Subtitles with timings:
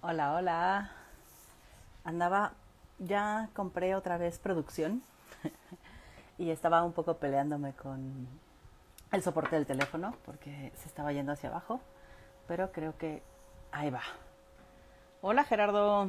[0.00, 0.90] Hola, hola.
[2.04, 2.52] Andaba,
[2.98, 5.02] ya compré otra vez producción
[6.38, 8.28] y estaba un poco peleándome con
[9.12, 11.80] el soporte del teléfono porque se estaba yendo hacia abajo,
[12.46, 13.22] pero creo que
[13.72, 14.02] ahí va.
[15.20, 16.08] Hola Gerardo,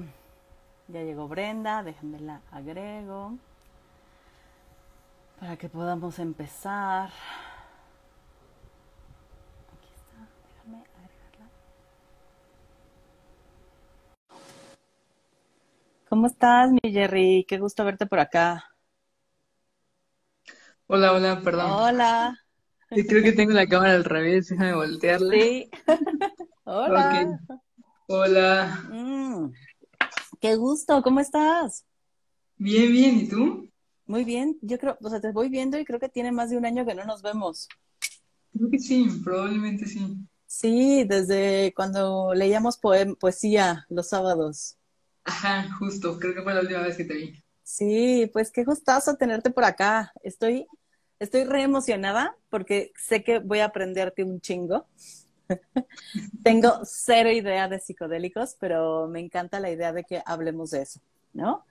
[0.87, 3.33] ya llegó Brenda, déjenme la agrego
[5.39, 7.09] para que podamos empezar.
[9.73, 11.49] Aquí está, déjame agregarla.
[16.09, 17.45] ¿Cómo estás, mi Jerry?
[17.47, 18.65] Qué gusto verte por acá.
[20.87, 21.71] Hola, hola, perdón.
[21.71, 22.35] Hola.
[22.91, 25.35] Sí, creo que tengo la cámara al revés, déjame voltearla.
[25.35, 25.69] Sí.
[26.65, 27.39] Hola.
[28.07, 28.83] Hola.
[28.91, 29.51] Mm,
[30.39, 31.85] qué gusto, ¿cómo estás?
[32.57, 33.69] Bien, bien, ¿y tú?
[34.07, 36.57] Muy bien, yo creo, o sea, te voy viendo y creo que tiene más de
[36.57, 37.67] un año que no nos vemos.
[38.57, 40.17] Creo que sí, probablemente sí.
[40.47, 44.78] Sí, desde cuando leíamos poem- poesía los sábados.
[45.29, 47.43] Ajá, justo, creo que fue la última vez que te vi.
[47.63, 50.11] Sí, pues qué gustazo tenerte por acá.
[50.23, 50.67] Estoy,
[51.19, 54.87] estoy re emocionada porque sé que voy a aprenderte un chingo.
[56.43, 60.99] Tengo cero idea de psicodélicos, pero me encanta la idea de que hablemos de eso,
[61.33, 61.65] ¿no?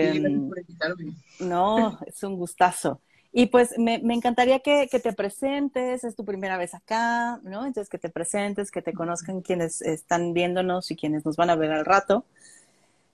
[0.00, 1.14] Sí, Em, por invitarme.
[1.38, 3.02] no, es un gustazo.
[3.32, 7.66] Y pues me, me encantaría que, que te presentes, es tu primera vez acá, ¿no?
[7.66, 11.56] Entonces que te presentes, que te conozcan quienes están viéndonos y quienes nos van a
[11.56, 12.26] ver al rato.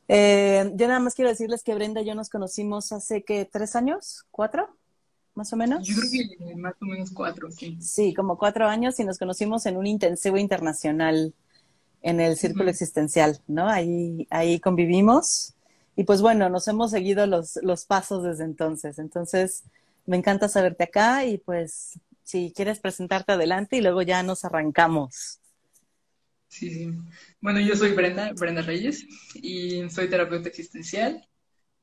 [0.09, 3.75] Eh, yo nada más quiero decirles que Brenda y yo nos conocimos hace que tres
[3.77, 4.69] años, cuatro,
[5.35, 6.11] más o Yo creo menos.
[6.11, 7.77] que más o menos cuatro, sí.
[7.81, 11.35] Sí, como cuatro años y nos conocimos en un intensivo internacional
[12.03, 12.71] en el Círculo.
[12.71, 13.69] Existencial, ¿no?
[13.69, 15.55] Ahí, ahí convivimos
[15.97, 18.99] y pues bueno, nos hemos seguido los, los pasos desde entonces.
[18.99, 19.65] Entonces,
[20.07, 25.41] me encanta saberte acá y pues si quieres presentarte adelante y luego ya nos arrancamos.
[26.55, 26.93] Sí, sí.
[27.41, 31.27] Bueno, yo soy Brenda, Brenda Reyes, y soy terapeuta existencial.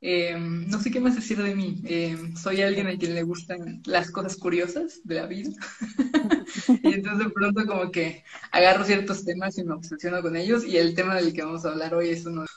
[0.02, 1.82] Eh, no sé qué más decir de mí.
[1.86, 5.52] Eh, soy alguien a quien le gustan las cosas curiosas de la vida.
[6.84, 10.78] Y entonces de pronto como que agarro ciertos temas y me obsesiono con ellos y
[10.78, 12.48] el tema del que vamos a hablar hoy es uno de.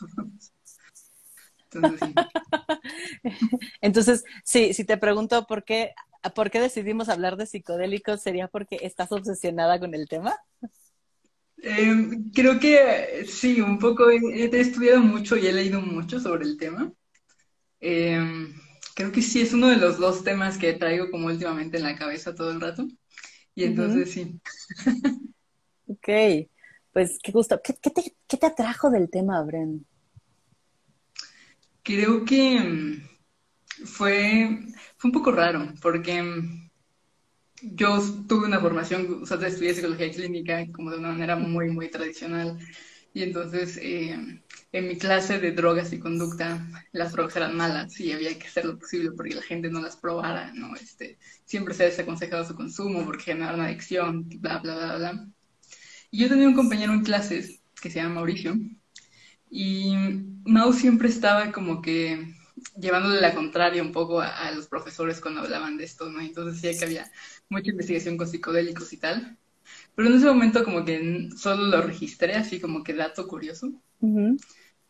[1.72, 2.14] Entonces sí.
[3.80, 5.94] Entonces, sí, si te pregunto por qué,
[6.34, 10.36] por qué decidimos hablar de psicodélicos, ¿sería porque estás obsesionada con el tema?
[11.66, 16.44] Eh, creo que sí, un poco he, he estudiado mucho y he leído mucho sobre
[16.44, 16.92] el tema.
[17.80, 18.20] Eh,
[18.94, 21.96] creo que sí es uno de los dos temas que traigo como últimamente en la
[21.96, 22.86] cabeza todo el rato.
[23.54, 24.40] Y entonces sí.
[25.86, 26.08] Ok,
[26.92, 27.60] pues qué gusto.
[27.62, 29.86] ¿Qué, qué te, qué te atrajo del tema, Bren?
[31.82, 33.02] Creo que mm,
[33.86, 34.60] fue,
[34.96, 36.22] fue un poco raro porque
[37.72, 41.90] yo tuve una formación, o sea, estudié psicología clínica como de una manera muy, muy
[41.90, 42.58] tradicional.
[43.12, 44.16] Y entonces eh,
[44.72, 48.64] en mi clase de drogas y conducta, las drogas eran malas y había que hacer
[48.64, 50.74] lo posible porque la gente no las probara, ¿no?
[50.74, 55.28] Este, siempre se ha desaconsejado su consumo porque genera una adicción, bla, bla, bla, bla.
[56.10, 58.56] Y yo tenía un compañero en clases que se llama Mauricio
[59.48, 59.94] y
[60.44, 62.33] Mau siempre estaba como que
[62.80, 66.20] llevándole la contraria un poco a, a los profesores cuando hablaban de esto, ¿no?
[66.20, 67.12] Entonces decía que había
[67.48, 69.38] mucha investigación con psicodélicos y tal.
[69.94, 73.72] Pero en ese momento como que solo lo registré así como que dato curioso.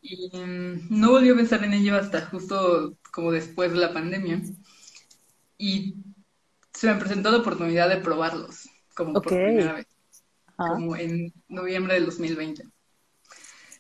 [0.00, 4.40] Y mm, no volví a pensar en ello hasta justo como después de la pandemia.
[5.58, 5.96] Y
[6.72, 9.86] se me presentó la oportunidad de probarlos, como por primera vez,
[10.66, 12.64] como en noviembre del 2020.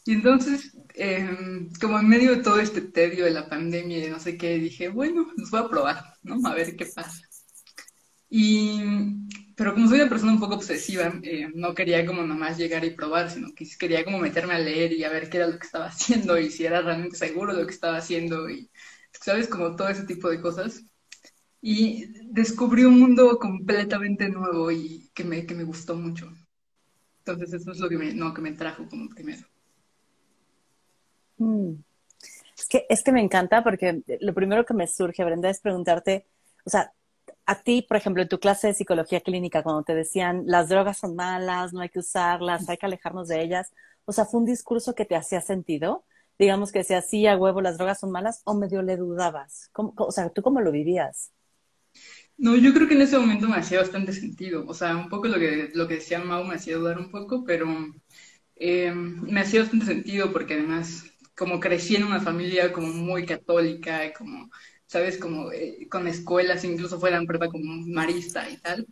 [0.04, 4.10] Y entonces, eh, como en medio de todo este tedio de la pandemia y de
[4.10, 6.46] no sé qué, dije, bueno, los voy a probar, ¿no?
[6.46, 7.22] A ver qué pasa.
[8.28, 8.82] Y,
[9.56, 12.90] pero como soy una persona un poco obsesiva, eh, no quería como nomás llegar y
[12.90, 15.66] probar, sino que quería como meterme a leer y a ver qué era lo que
[15.66, 18.70] estaba haciendo y si era realmente seguro lo que estaba haciendo y,
[19.20, 19.48] ¿sabes?
[19.48, 20.82] Como todo ese tipo de cosas.
[21.62, 26.32] Y descubrí un mundo completamente nuevo y que me, que me gustó mucho.
[27.20, 29.46] Entonces eso es lo que me, no, que me trajo como primero.
[31.38, 31.74] Mm.
[32.58, 36.26] Es que, es que me encanta porque lo primero que me surge, Brenda, es preguntarte,
[36.64, 36.92] o sea,
[37.46, 40.98] a ti, por ejemplo, en tu clase de psicología clínica, cuando te decían las drogas
[40.98, 43.72] son malas, no hay que usarlas, hay que alejarnos de ellas,
[44.06, 46.04] o sea, ¿fue un discurso que te hacía sentido?
[46.38, 49.70] Digamos que decía, sí, a huevo, las drogas son malas, o medio le dudabas.
[49.72, 51.32] ¿Cómo- cómo- o sea, ¿tú cómo lo vivías?
[52.36, 54.64] No, yo creo que en ese momento me hacía bastante sentido.
[54.66, 57.44] O sea, un poco lo que, lo que decía Mau me hacía dudar un poco,
[57.44, 57.66] pero
[58.56, 61.04] eh, me hacía bastante sentido porque además,
[61.36, 64.50] como crecí en una familia como muy católica, como,
[64.86, 65.18] ¿sabes?
[65.18, 68.86] Como eh, con escuelas, incluso fuera en prepa como marista y tal.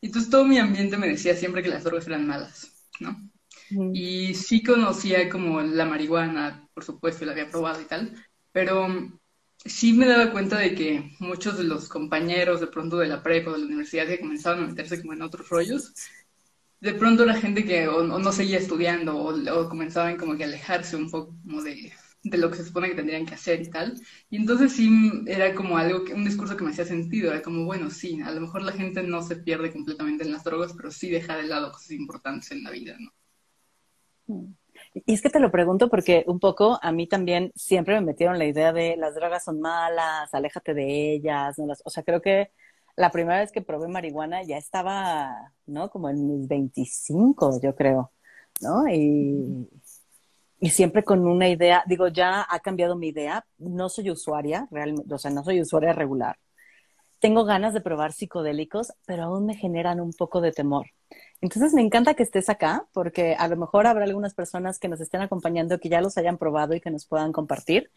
[0.00, 3.16] Y entonces todo mi ambiente me decía siempre que las drogas eran malas, ¿no?
[3.92, 8.14] Y sí conocía como la marihuana, por supuesto, la había probado y tal,
[8.52, 8.86] pero
[9.64, 13.50] sí me daba cuenta de que muchos de los compañeros de pronto de la prepa
[13.50, 15.94] o de la universidad que comenzaban a meterse como en otros rollos,
[16.82, 21.08] de pronto la gente que o, no seguía estudiando o, comenzaban como que alejarse un
[21.08, 21.92] poco como de,
[22.24, 23.94] lo que se supone que tendrían que hacer y tal.
[24.28, 24.90] Y entonces sí
[25.26, 28.32] era como algo, que, un discurso que me hacía sentido, era como, bueno, sí, a
[28.32, 31.44] lo mejor la gente no se pierde completamente en las drogas, pero sí deja de
[31.44, 34.52] lado cosas importantes en la vida, ¿no?
[34.94, 38.40] Y es que te lo pregunto porque un poco a mí también siempre me metieron
[38.40, 41.56] la idea de las drogas son malas, aléjate de ellas.
[41.58, 42.50] No las, o sea, creo que
[42.96, 45.90] la primera vez que probé marihuana ya estaba, ¿no?
[45.90, 48.12] Como en mis 25, yo creo,
[48.60, 48.88] ¿no?
[48.88, 49.68] Y,
[50.70, 53.44] siempre con una idea, digo, ya ha cambiado mi idea.
[53.58, 56.38] No soy usuaria, realmente, o sea, no soy usuaria regular.
[57.18, 60.86] Tengo ganas de probar psicodélicos, pero aún me generan un poco de temor.
[61.42, 65.00] Entonces me encanta que estés acá porque a lo mejor habrá algunas personas que nos
[65.00, 67.90] estén acompañando que ya los hayan probado y que nos puedan compartir.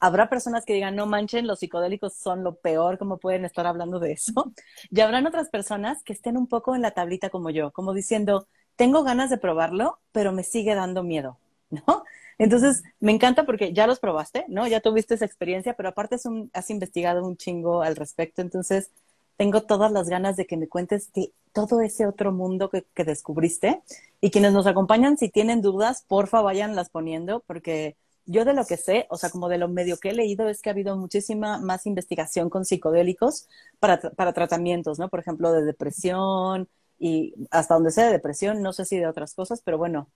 [0.00, 3.98] Habrá personas que digan, no manchen, los psicodélicos son lo peor, ¿cómo pueden estar hablando
[4.00, 4.52] de eso?
[4.90, 8.46] Y habrán otras personas que estén un poco en la tablita como yo, como diciendo,
[8.76, 11.38] tengo ganas de probarlo, pero me sigue dando miedo,
[11.70, 12.04] ¿no?
[12.36, 14.66] Entonces, me encanta porque ya los probaste, ¿no?
[14.66, 16.16] Ya tuviste esa experiencia, pero aparte
[16.52, 18.42] has investigado un chingo al respecto.
[18.42, 18.90] Entonces,
[19.36, 23.82] tengo todas las ganas de que me cuentes de todo ese otro mundo que, descubriste.
[24.20, 28.76] Y quienes nos acompañan, si tienen dudas, porfa, vayanlas poniendo, porque yo de lo que
[28.76, 31.58] sé, o sea, como de lo medio que he leído, es que ha habido muchísima
[31.58, 33.48] más investigación con psicodélicos
[33.78, 35.08] para, para tratamientos, ¿no?
[35.08, 36.68] Por ejemplo, de depresión
[36.98, 40.10] y hasta donde sea de depresión, no sé si de otras cosas, pero bueno,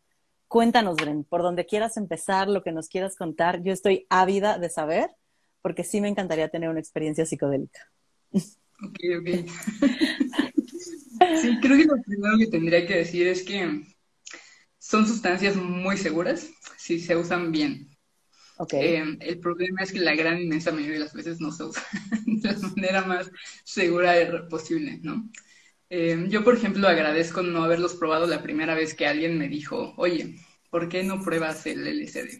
[0.48, 3.62] cuéntanos, Bren, por donde quieras empezar, lo que nos quieras contar.
[3.62, 5.10] Yo estoy ávida de saber,
[5.62, 7.80] porque sí me encantaría tener una experiencia psicodélica.
[8.32, 9.50] Ok, ok.
[11.40, 13.82] sí, creo que lo primero que tendría que decir es que
[14.78, 17.88] son sustancias muy seguras si se usan bien.
[18.56, 18.94] Okay.
[18.94, 21.82] Eh, el problema es que la gran inmensa mayoría de las veces no se usan
[22.26, 23.30] de la manera más
[23.64, 24.14] segura
[24.48, 25.28] posible, ¿no?
[25.90, 29.94] Eh, yo, por ejemplo, agradezco no haberlos probado la primera vez que alguien me dijo,
[29.96, 30.36] oye,
[30.70, 32.38] ¿por qué no pruebas el LSD?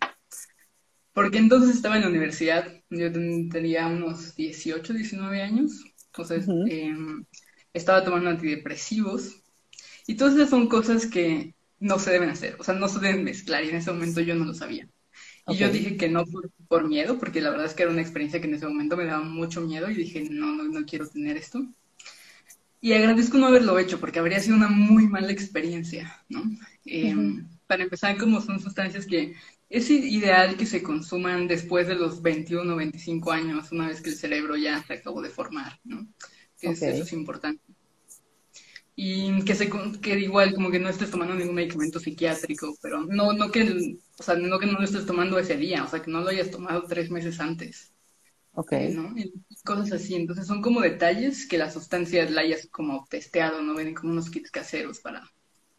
[1.13, 7.25] Porque entonces estaba en la universidad, yo tenía unos 18, 19 años, entonces, em,
[7.75, 9.43] estaba tomando antidepresivos.
[10.07, 13.25] Y todas esas son cosas que no se deben hacer, o sea, no se deben
[13.25, 14.89] mezclar y en ese momento yo no lo sabía.
[15.47, 16.25] Y yo dije que no
[16.69, 19.05] por, miedo, porque la verdad es que era una experiencia que en ese momento me
[19.05, 21.67] daba mucho miedo y dije, no, no, no quiero tener esto.
[22.81, 26.43] Y agradezco no haberlo hecho, porque habría sido una muy mala experiencia, ¿no?
[26.87, 29.35] Em, para empezar, como son sustancias que
[29.69, 34.11] es ideal que se consuman después de los 21 o 25 años, una vez que
[34.11, 36.07] el cerebro ya se acabó de formar, ¿no?
[36.61, 37.64] Eso es importante.
[38.97, 39.71] Y que, se,
[40.01, 44.23] que igual como que no estés tomando ningún medicamento psiquiátrico, pero no, no, que, o
[44.23, 46.51] sea, no que no lo estés tomando ese día, o sea, que no lo hayas
[46.51, 47.93] tomado tres meses antes.
[48.53, 48.73] Ok.
[48.91, 49.13] ¿no?
[49.65, 50.15] cosas así.
[50.15, 53.75] Entonces son como detalles que la sustancia la hayas como testeado, ¿no?
[53.75, 55.29] Vienen como unos kits caseros para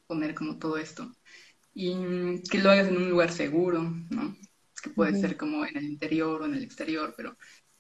[0.08, 1.10] poner como todo esto
[1.76, 4.36] y que lo hagas en un lugar seguro, ¿no?
[4.82, 7.38] Que puede ser como en el interior o en el exterior, pero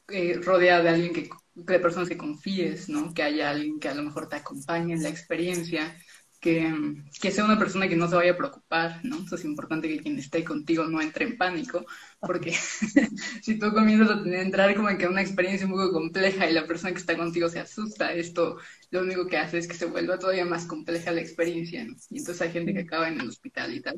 [0.09, 3.13] eh, rodeado de alguien que, de personas que confíes, ¿no?
[3.13, 5.97] Que haya alguien que a lo mejor te acompañe en la experiencia,
[6.39, 6.71] que,
[7.19, 9.23] que, sea una persona que no se vaya a preocupar, ¿no?
[9.25, 11.85] Eso es importante que quien esté contigo no entre en pánico,
[12.19, 12.53] porque
[13.41, 16.67] si tú comienzas a tener, entrar como en que una experiencia muy compleja y la
[16.67, 18.57] persona que está contigo se asusta, esto
[18.91, 21.95] lo único que hace es que se vuelva todavía más compleja la experiencia, ¿no?
[22.11, 23.95] Y entonces hay gente que acaba en el hospital y tal.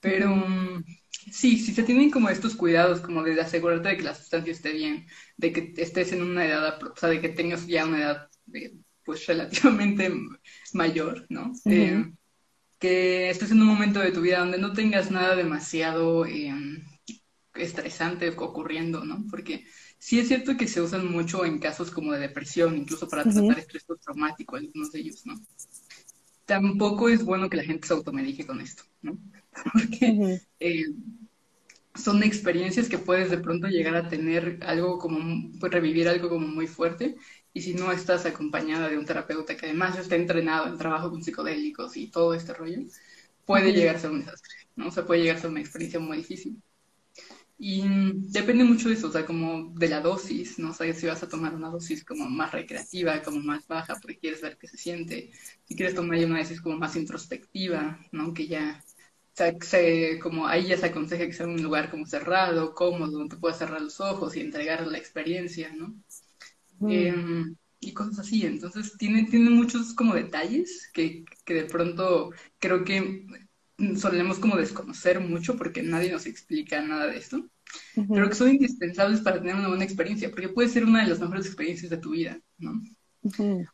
[0.00, 0.34] Pero
[1.30, 4.72] sí, si se tienen como estos cuidados, como de asegurarte de que la sustancia esté
[4.72, 8.28] bien, de que estés en una edad, o sea, de que tengas ya una edad
[9.04, 10.12] pues relativamente
[10.72, 11.52] mayor, ¿no?
[11.64, 12.04] Eh,
[12.78, 16.82] que estés en un momento de tu vida donde no tengas nada demasiado em,
[17.54, 19.26] estresante ocurriendo, ¿no?
[19.30, 19.66] Porque
[19.98, 23.58] sí es cierto que se usan mucho en casos como de depresión, incluso para tratar
[23.58, 25.38] estrés traumático, algunos de ellos, ¿no?
[26.46, 29.18] Tampoco es bueno que la gente se automedique con esto, ¿no?
[29.72, 30.84] Porque eh,
[31.94, 36.46] son experiencias que puedes de pronto llegar a tener algo como, pues, revivir algo como
[36.46, 37.16] muy fuerte
[37.52, 41.22] y si no estás acompañada de un terapeuta que además está entrenado en trabajo con
[41.22, 42.82] psicodélicos y todo este rollo,
[43.44, 44.88] puede llegar a ser un desastre, ¿no?
[44.88, 46.62] O sea, puede llegar a ser una experiencia muy difícil.
[47.62, 47.82] Y
[48.30, 50.70] depende mucho de eso, o sea, como de la dosis, ¿no?
[50.70, 54.18] O sea, si vas a tomar una dosis como más recreativa, como más baja, porque
[54.18, 55.30] quieres ver qué se siente.
[55.66, 58.32] Si quieres tomar una dosis como más introspectiva, ¿no?
[58.32, 58.82] Que ya,
[59.32, 63.18] o sea, se, como ahí ya se aconseja que sea un lugar como cerrado, cómodo,
[63.18, 65.94] donde puedas cerrar los ojos y entregar la experiencia, ¿no?
[66.88, 68.44] Em, y cosas así.
[68.46, 73.26] Entonces tiene, tiene muchos como detalles que, que de pronto creo que
[73.96, 77.48] solemos como desconocer mucho porque nadie nos explica nada de esto,
[78.12, 81.20] pero que son indispensables para tener una buena experiencia, porque puede ser una de las
[81.20, 82.82] mejores experiencias de tu vida, ¿no?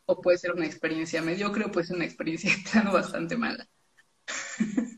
[0.05, 3.67] O puede ser una experiencia mediocre o puede ser una experiencia plano bastante mala.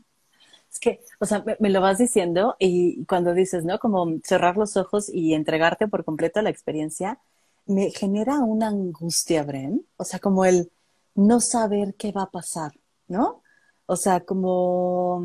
[0.80, 3.78] Que, o sea, me, lo vas diciendo y cuando dices, ¿no?
[3.78, 7.20] Como cerrar los ojos y entregarte por completo a la experiencia,
[7.66, 9.86] me genera una angustia, Bren.
[9.96, 10.70] O sea, como el
[11.14, 12.72] no saber qué va a pasar,
[13.08, 13.42] ¿no?
[13.86, 15.24] O sea, como,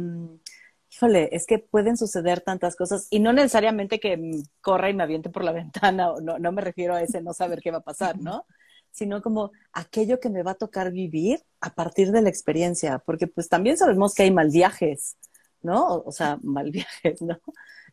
[0.91, 5.29] híjole, es que pueden suceder tantas cosas y no necesariamente que corra y me aviente
[5.29, 7.83] por la ventana, o no, no me refiero a ese no saber qué va a
[7.83, 8.45] pasar, ¿no?
[8.91, 13.27] Sino como aquello que me va a tocar vivir a partir de la experiencia, porque
[13.27, 15.17] pues también sabemos que hay mal viajes,
[15.65, 16.03] ¿no?
[16.05, 17.39] O, sea, mal viajes, ¿no?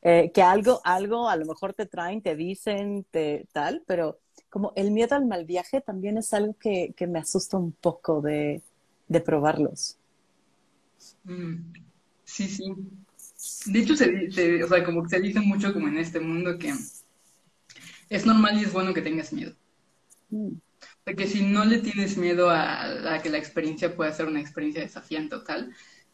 [0.03, 4.19] Eh, que algo, algo a lo mejor te traen, te dicen, te tal, pero
[4.51, 8.63] como el miedo al mal viaje también es algo que, me asusta un poco de,
[9.25, 9.97] probarlos.
[11.25, 11.73] Mm,
[12.25, 12.75] sí, sí.
[13.67, 16.75] De hecho, se, o sea, como que se dice mucho como en este mundo que
[18.09, 19.55] es normal y es bueno que tengas miedo.
[20.31, 20.53] Mm.
[21.05, 24.83] Porque si no le tienes miedo a, a, que la experiencia pueda ser una experiencia
[24.83, 25.73] desafiante o tal,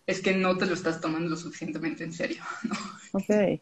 [0.08, 2.74] es que no te lo estás tomando lo suficientemente en serio, ¿no?
[3.12, 3.60] Ok.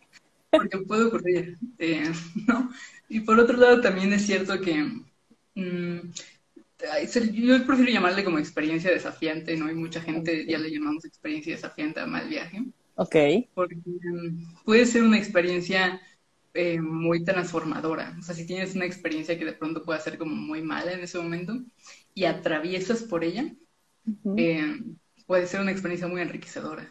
[0.49, 2.13] Porque puede ocurrir, eh,
[2.47, 2.71] ¿no?
[3.09, 4.85] Y por otro lado, también es cierto que
[5.57, 6.13] mm,
[7.33, 9.69] yo prefiero llamarle como experiencia desafiante, ¿no?
[9.69, 12.63] Y mucha gente ya le llamamos experiencia desafiante a mal viaje.
[12.95, 13.17] Ok.
[13.53, 16.01] Porque mm, puede ser una experiencia
[16.55, 18.17] eh, muy transformadora.
[18.21, 21.01] O sea, si tienes una experiencia que de pronto puede ser como muy mala en
[21.01, 21.59] ese momento
[22.15, 23.53] y atraviesas por ella,
[24.37, 24.81] eh,
[25.27, 26.91] puede ser una experiencia muy enriquecedora.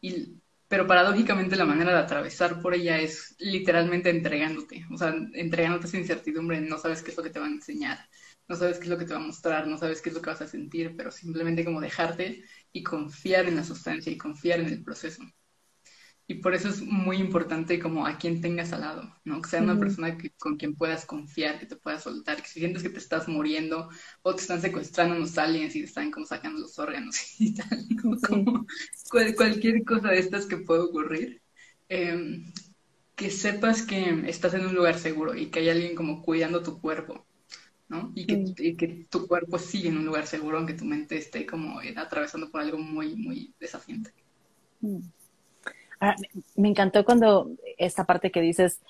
[0.00, 5.86] Y pero paradójicamente la manera de atravesar por ella es literalmente entregándote, o sea, entregándote
[5.86, 7.98] esa incertidumbre, no sabes qué es lo que te va a enseñar,
[8.48, 10.20] no sabes qué es lo que te va a mostrar, no sabes qué es lo
[10.22, 14.60] que vas a sentir, pero simplemente como dejarte y confiar en la sustancia y confiar
[14.60, 15.22] en el proceso.
[16.30, 19.40] Y por eso es muy importante como a quien tengas al lado, ¿no?
[19.40, 22.82] Que sea una persona con quien puedas confiar, que te puedas soltar, que si sientes
[22.82, 23.88] que te estás muriendo
[24.20, 27.86] o te están secuestrando unos aliens y te están como sacando los órganos y tal,
[28.28, 28.66] como
[29.38, 31.40] cualquier cosa de estas que pueda ocurrir,
[31.88, 32.52] em,
[33.16, 36.78] que sepas que estás en un lugar seguro y que hay alguien como cuidando tu
[36.78, 37.26] cuerpo,
[37.88, 38.12] ¿no?
[38.14, 41.80] Y que, que tu cuerpo sigue en un lugar seguro aunque tu mente esté como
[41.96, 44.12] atravesando por algo muy, muy desafiante.
[44.82, 45.00] Mm.
[46.00, 46.14] Ah,
[46.56, 48.80] me encantó cuando esta parte que dices,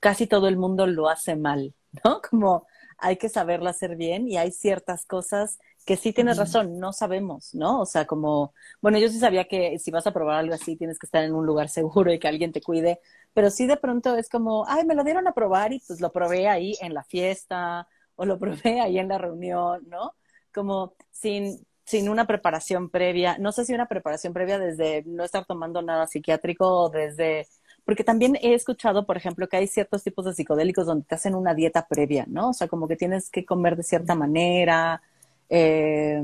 [0.00, 2.20] casi todo el mundo lo hace mal, ¿no?
[2.30, 2.66] Como
[2.98, 7.54] hay que saberlo hacer bien y hay ciertas cosas que sí tienes razón, no sabemos,
[7.54, 7.80] ¿no?
[7.80, 10.98] O sea, como, bueno, yo sí sabía que si vas a probar algo así tienes
[10.98, 13.00] que estar en un lugar seguro y que alguien te cuide,
[13.34, 16.12] pero sí de pronto es como, ay, me lo dieron a probar y pues lo
[16.12, 20.14] probé ahí en la fiesta o lo probé ahí en la reunión, ¿no?
[20.52, 25.44] Como sin, sin una preparación previa, no sé si una preparación previa desde no estar
[25.44, 27.46] tomando nada psiquiátrico o desde,
[27.84, 31.34] porque también he escuchado, por ejemplo, que hay ciertos tipos de psicodélicos donde te hacen
[31.34, 32.50] una dieta previa, ¿no?
[32.50, 35.02] O sea, como que tienes que comer de cierta manera.
[35.50, 36.22] Eh,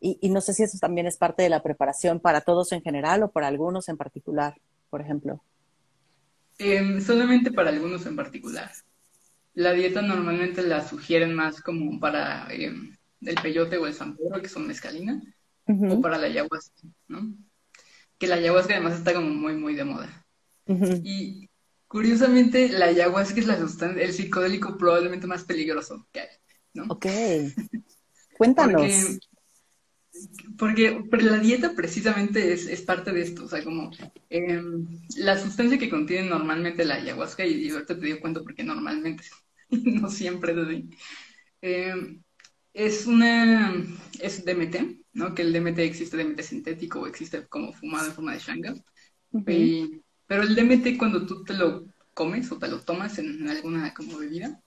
[0.00, 3.22] y, no sé si eso también es parte de la preparación para todos en general
[3.22, 4.56] o para algunos en particular,
[4.88, 5.42] por ejemplo.
[6.58, 8.70] Em, solamente para algunos en particular.
[9.54, 14.48] La dieta normalmente la sugieren más como para em, el peyote o el San que
[14.48, 15.20] son mezcalina,
[15.66, 17.34] o para la ayahuasca, ¿no?
[18.18, 20.26] Que la ayahuasca además está como muy, muy de moda.
[21.02, 21.48] Y
[21.86, 26.28] curiosamente, la ayahuasca es la sustancia, el psicodélico probablemente más peligroso que hay,
[26.74, 26.84] ¿no?
[26.88, 27.06] Ok.
[28.38, 29.18] Cuéntanos.
[30.58, 33.90] Porque, porque, la dieta precisamente es, es, parte de esto, o sea, como
[34.30, 39.24] em, la sustancia que contiene normalmente la ayahuasca, y, ahorita te digo cuento porque normalmente,
[39.70, 40.90] no siempre es así,
[41.60, 42.20] eh,
[42.76, 43.74] es una,
[44.20, 45.34] es DMT, ¿no?
[45.34, 48.74] Que el DMT existe DMT sintético o existe como fumado en forma de shanga.
[50.26, 54.18] pero el DMT cuando tú te lo comes o te lo tomas en, alguna como
[54.18, 54.60] bebida,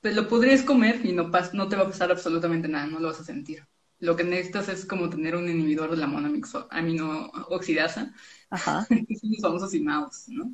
[0.00, 3.08] te lo podrías comer y no, no te va a pasar absolutamente nada, no lo
[3.08, 3.66] vas a sentir.
[3.98, 8.14] Lo que necesitas es como tener un inhibidor de la monoaminoxidasa,
[8.48, 8.86] Ajá.
[9.06, 10.50] que son los famosos IMAOs, ¿no?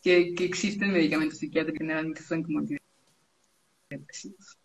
[0.00, 2.60] Que, que existen medicamentos psiquiátricos generalmente son como
[3.90, 4.57] antidepresivos.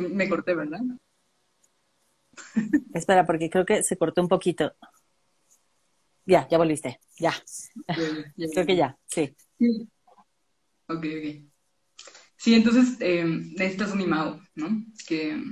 [0.00, 0.80] Me corté, ¿verdad?
[2.94, 4.74] Espera, porque creo que se cortó un poquito.
[6.26, 7.00] Ya, ya volviste.
[7.18, 7.34] Ya.
[8.52, 9.34] creo que ya, sí.
[10.88, 11.44] Ok, ok.
[12.36, 14.84] Sí, entonces eh, necesitas un IMAO, ¿no?
[15.06, 15.42] Que,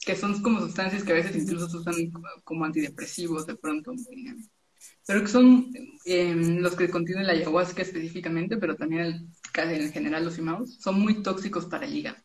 [0.00, 1.94] que son como sustancias que a veces incluso se usan
[2.44, 3.92] como antidepresivos de pronto.
[5.06, 5.72] Pero que son
[6.04, 11.00] eh, los que contienen la ayahuasca específicamente, pero también el, en general los IMAOs, son
[11.00, 12.16] muy tóxicos para el hígado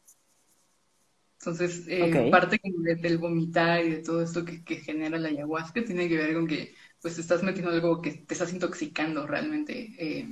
[1.48, 2.60] Entonces, eh, parte
[3.00, 6.46] del vomitar y de todo esto que, que, genera la ayahuasca tiene que ver con
[6.46, 10.28] que pues estás metiendo algo que te estás intoxicando realmente eh,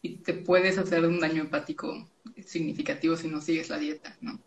[0.00, 2.08] y te puedes hacer un daño hepático
[2.46, 4.40] significativo si no sigues la dieta, ¿no?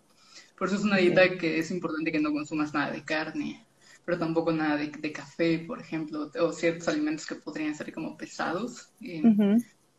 [0.58, 3.64] Por eso es una dieta que es importante que no consumas nada de carne,
[4.06, 8.90] pero tampoco nada de, café, por ejemplo, o ciertos alimentos que podrían ser como pesados,
[9.02, 9.22] eh,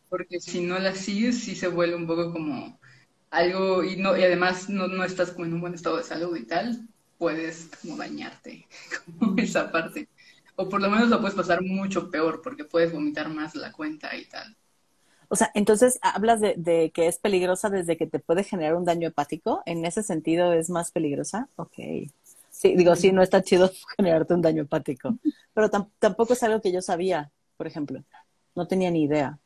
[0.09, 2.77] porque si no la sigues sí se vuelve un poco como
[3.29, 6.35] algo, y, no, y además no, no estás como en un buen estado de salud
[6.35, 8.67] y tal, puedes como dañarte,
[9.19, 10.07] como esa parte.
[10.55, 14.15] O por lo menos lo puedes pasar mucho peor porque puedes vomitar más la cuenta
[14.15, 14.55] y tal.
[15.29, 19.09] O sea, entonces hablas de, que es peligrosa desde que te puede generar un daño
[19.09, 19.61] hepático.
[19.65, 21.49] ¿En ese sentido es más peligrosa?
[21.57, 21.75] Ok.
[22.49, 25.17] Sí, digo, sí, no está chido generarte un daño hepático.
[25.53, 28.03] Pero tampoco es algo que yo sabía, por ejemplo.
[28.55, 29.37] No tenía ni idea.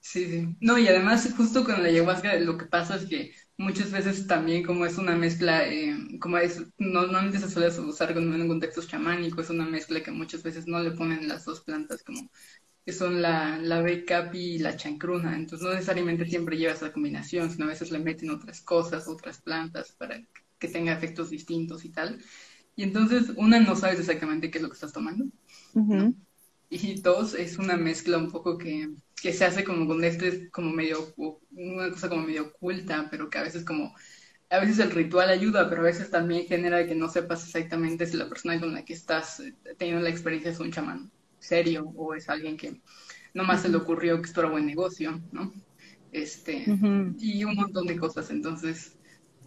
[0.00, 0.56] Sí, sí.
[0.60, 4.64] No, y además justo con la ayahuasca lo que pasa es que muchas veces también
[4.64, 9.50] como es una mezcla, eh, como es, normalmente se suele usar en contextos chamánicos, es
[9.50, 12.30] una mezcla que muchas veces no le ponen las dos plantas como
[12.86, 15.36] que son la, la Capi y la chancruna.
[15.36, 19.40] Entonces no necesariamente siempre lleva esa combinación, sino a veces le meten otras cosas, otras
[19.42, 20.22] plantas para
[20.58, 22.20] que tenga efectos distintos y tal.
[22.76, 25.26] Y entonces una no sabes exactamente qué es lo que estás tomando.
[26.70, 28.88] Y dos, es una mezcla un poco que
[29.20, 31.12] que se hace como con este, como medio,
[31.50, 33.94] una cosa como medio oculta, pero que a veces como,
[34.50, 38.16] a veces el ritual ayuda, pero a veces también genera que no sepas exactamente si
[38.16, 41.10] la persona con la que estás eh, teniendo la experiencia es un chamán
[41.40, 42.80] serio o es alguien que
[43.34, 45.52] nomás se le ocurrió que esto era buen negocio, ¿no?
[46.12, 46.64] Este,
[47.18, 48.30] y un montón de cosas.
[48.30, 48.96] Entonces,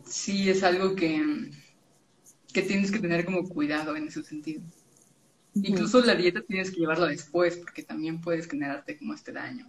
[0.06, 1.52] sí es algo que,
[2.54, 4.62] que tienes que tener como cuidado en ese sentido.
[5.54, 9.68] Incluso la dieta tienes que llevarla después porque también puedes generarte como este daño.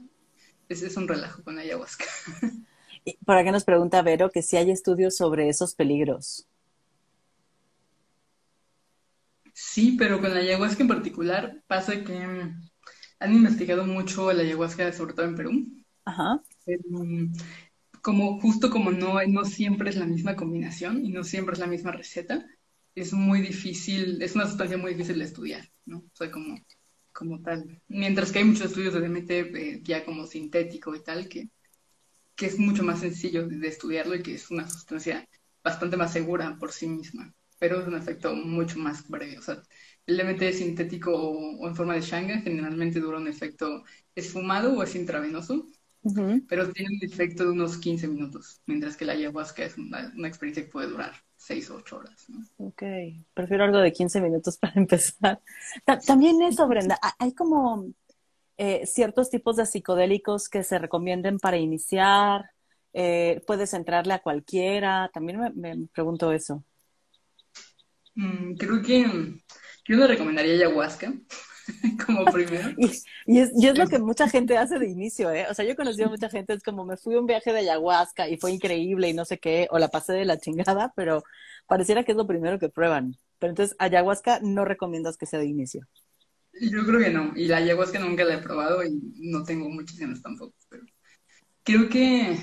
[0.68, 2.04] Ese es un relajo con la ayahuasca.
[3.26, 6.46] ¿Para qué nos pregunta Vero que si hay estudios sobre esos peligros?
[9.52, 12.62] Sí, pero con la ayahuasca en particular pasa que mm,
[13.18, 15.66] han investigado mucho la ayahuasca, sobre todo en Perú.
[16.04, 16.42] Ajá.
[16.66, 17.32] Mm,
[18.00, 21.66] como justo como no, no siempre es la misma combinación y no siempre es la
[21.66, 22.46] misma receta,
[22.94, 25.98] es muy difícil, es una sustancia muy difícil de estudiar, ¿no?
[25.98, 26.58] O sea, como,
[27.12, 27.80] como tal.
[27.88, 31.48] Mientras que hay muchos estudios de DMT eh, ya como sintético y tal, que,
[32.34, 35.28] que es mucho más sencillo de, estudiarlo y que es una sustancia
[35.62, 39.38] bastante más segura por sí misma, pero es un efecto mucho más breve.
[39.38, 39.62] O sea,
[40.06, 44.94] el DMT sintético o, en forma de shanga generalmente dura un efecto esfumado o es
[44.94, 45.68] intravenoso,
[46.48, 50.26] pero tiene un efecto de unos 15 minutos, mientras que la ayahuasca es una, una
[50.26, 52.26] experiencia que puede durar seis o ocho horas.
[52.28, 52.68] ¿no?
[52.68, 52.82] Ok,
[53.34, 55.40] prefiero algo de 15 minutos para empezar.
[56.06, 57.92] también eso, Brenda, hay como
[58.56, 62.50] eh, ciertos tipos de psicodélicos que se recomienden para iniciar.
[62.92, 65.10] Eh, puedes entrarle a cualquiera.
[65.12, 66.64] También me, pregunto eso.
[68.14, 69.04] Mm, creo que
[69.84, 71.12] yo no recomendaría ayahuasca.
[72.06, 72.70] como primero.
[72.76, 75.46] Y, es, y, es, lo que mucha gente hace de inicio, ¿eh?
[75.50, 77.52] O sea, yo he conocido a mucha gente, es como me fui a un viaje
[77.52, 80.92] de ayahuasca y fue increíble y no sé qué, o la pasé de la chingada,
[80.96, 81.22] pero
[81.66, 83.16] pareciera que es lo primero que prueban.
[83.38, 85.86] Pero entonces, ayahuasca no recomiendas que sea de inicio.
[86.60, 90.20] Yo creo que no, y la ayahuasca nunca la he probado y no tengo muchísimas
[90.20, 90.84] tampoco, pero
[91.62, 92.38] creo que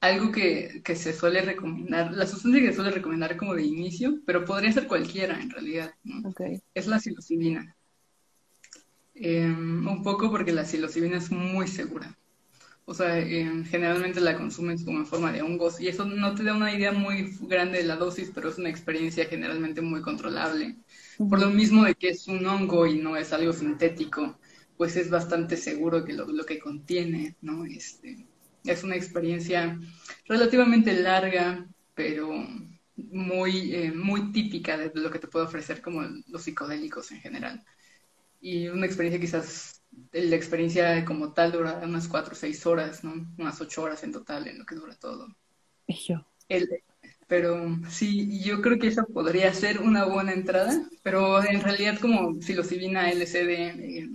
[0.00, 4.20] algo que, que, se suele recomendar, la sustancia que se suele recomendar como de inicio,
[4.26, 6.32] pero podría ser cualquiera en realidad, ¿no?
[6.74, 7.76] es la psilocibina.
[9.22, 12.16] Em, un poco porque la psilocibina es muy segura.
[12.86, 16.42] O sea, em, generalmente la consumes como en forma de hongos y eso no te
[16.44, 20.76] da una idea muy grande de la dosis, pero es una experiencia generalmente muy controlable.
[21.18, 24.38] Por lo mismo de que es un hongo y no es algo sintético,
[24.76, 27.66] pues es bastante seguro que lo, lo que contiene, ¿no?
[27.66, 28.26] Este,
[28.64, 29.78] es una experiencia
[30.26, 32.30] relativamente larga, pero
[32.96, 37.62] muy, eh, muy típica de lo que te puede ofrecer como los psicodélicos en general
[38.40, 43.14] y una experiencia quizás, la experiencia como tal dura unas cuatro o seis horas, ¿no?
[43.38, 45.28] Unas ocho horas en total en lo que dura todo.
[45.88, 46.24] Yo.
[47.26, 52.40] pero sí, yo creo que esa podría ser una buena entrada, pero en realidad como
[52.40, 54.08] psilocibina, LCD, eh,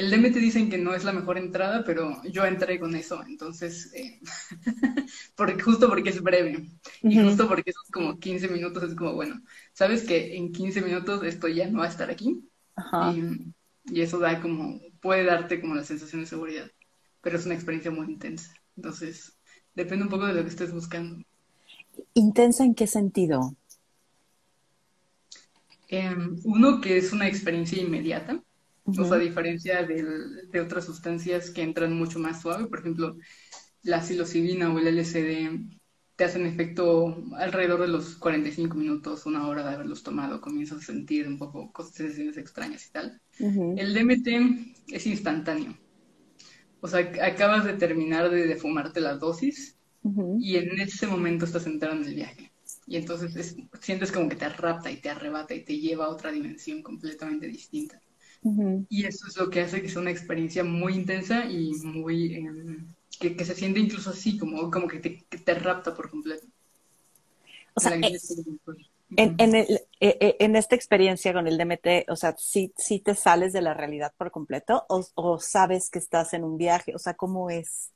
[0.00, 3.92] el DMT dicen que no es la mejor entrada, pero yo entré con eso, entonces,
[3.94, 4.18] eh,
[5.36, 6.70] porque, justo porque es breve
[7.02, 11.22] y justo porque esos como 15 minutos es como, bueno, sabes que en 15 minutos
[11.24, 12.49] esto ya no va a estar aquí,
[13.14, 16.70] y, eso da como, puede darte como la sensación de seguridad,
[17.22, 18.54] pero es una experiencia muy intensa.
[18.76, 19.36] Entonces,
[19.74, 21.24] depende un poco de lo que estés buscando.
[22.14, 23.56] ¿Intensa en qué sentido?
[25.88, 28.42] Em, uno que es una experiencia inmediata,
[28.84, 33.16] o sea, a diferencia de otras sustancias que entran mucho más suave, por ejemplo,
[33.82, 35.79] la psilocibina o el LSD
[36.20, 40.82] te hacen efecto alrededor de los 45 minutos, una hora de haberlos tomado, comienzas a
[40.82, 43.22] sentir un poco cosas extrañas y tal.
[43.38, 45.78] El DMT es instantáneo.
[46.82, 49.78] O sea, acabas de terminar de, fumarte la dosis
[50.38, 52.52] y en ese momento estás entrando en el viaje.
[52.86, 56.30] Y entonces sientes como que te rapta y te arrebata y te lleva a otra
[56.30, 57.98] dimensión completamente distinta.
[58.90, 62.34] Y eso es lo que hace que sea una experiencia muy intensa y muy...
[62.34, 66.46] Em, que, se siente incluso así, como, como que, te, rapta por completo.
[67.74, 68.18] O sea, eh,
[69.16, 69.66] en, en, el,
[70.00, 73.60] eh, eh, en, esta experiencia con el DMT, o sea, ¿sí, sí te sales de
[73.60, 76.94] la realidad por completo o, o, sabes que estás en un viaje?
[76.94, 77.92] O sea, ¿cómo es?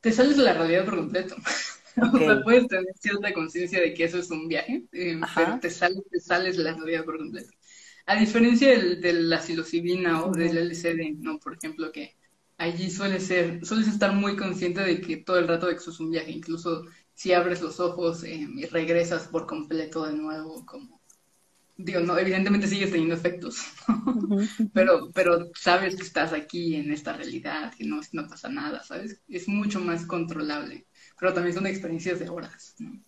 [0.00, 1.36] Te sales de la realidad por completo.
[1.98, 6.02] O sea, puedes tener cierta conciencia de que eso es un viaje, pero te sales,
[6.10, 7.48] te sales de la realidad por completo.
[8.04, 11.38] A diferencia del, de la psilocibina o del LCD, ¿no?
[11.38, 12.14] Por ejemplo, que
[12.58, 15.90] allí suele ser, sueles estar muy consciente de que todo el rato de que eso
[15.90, 20.64] es un viaje, incluso si abres los ojos eh, y regresas por completo de nuevo,
[20.66, 21.00] como,
[21.76, 23.58] digo, no, evidentemente sigues teniendo efectos,
[24.72, 29.20] pero, pero sabes que estás aquí en esta realidad, que no, no pasa nada, ¿sabes?
[29.28, 30.86] Es mucho más controlable,
[31.18, 33.00] pero también son experiencias de horas, ¿no?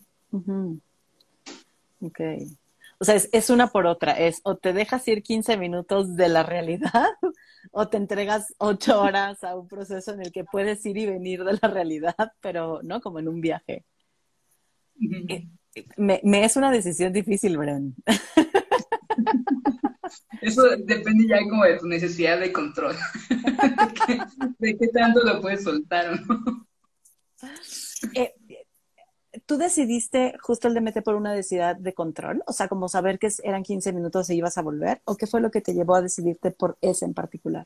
[2.01, 2.19] Ok.
[3.01, 4.19] O sea, es, una por otra.
[4.19, 7.07] Es o te dejas ir 15 minutos de la realidad
[7.71, 11.43] o te entregas 8 horas a un proceso en el que puedes ir y venir
[11.45, 13.85] de la realidad, pero no como en un viaje.
[15.29, 15.47] Eh,
[15.97, 17.95] me, es una decisión difícil, Bren.
[20.41, 22.95] Eso depende ya como de tu necesidad de control.
[24.59, 26.67] de, qué, tanto lo puedes soltar o no.
[28.13, 28.33] Eh,
[29.49, 32.43] ¿Tú decidiste justo el DMT por una necesidad de control?
[32.45, 35.01] O sea, como saber que eran 15 minutos y ibas a volver.
[35.05, 37.65] ¿O qué fue lo que te llevó a decidirte por ese en particular?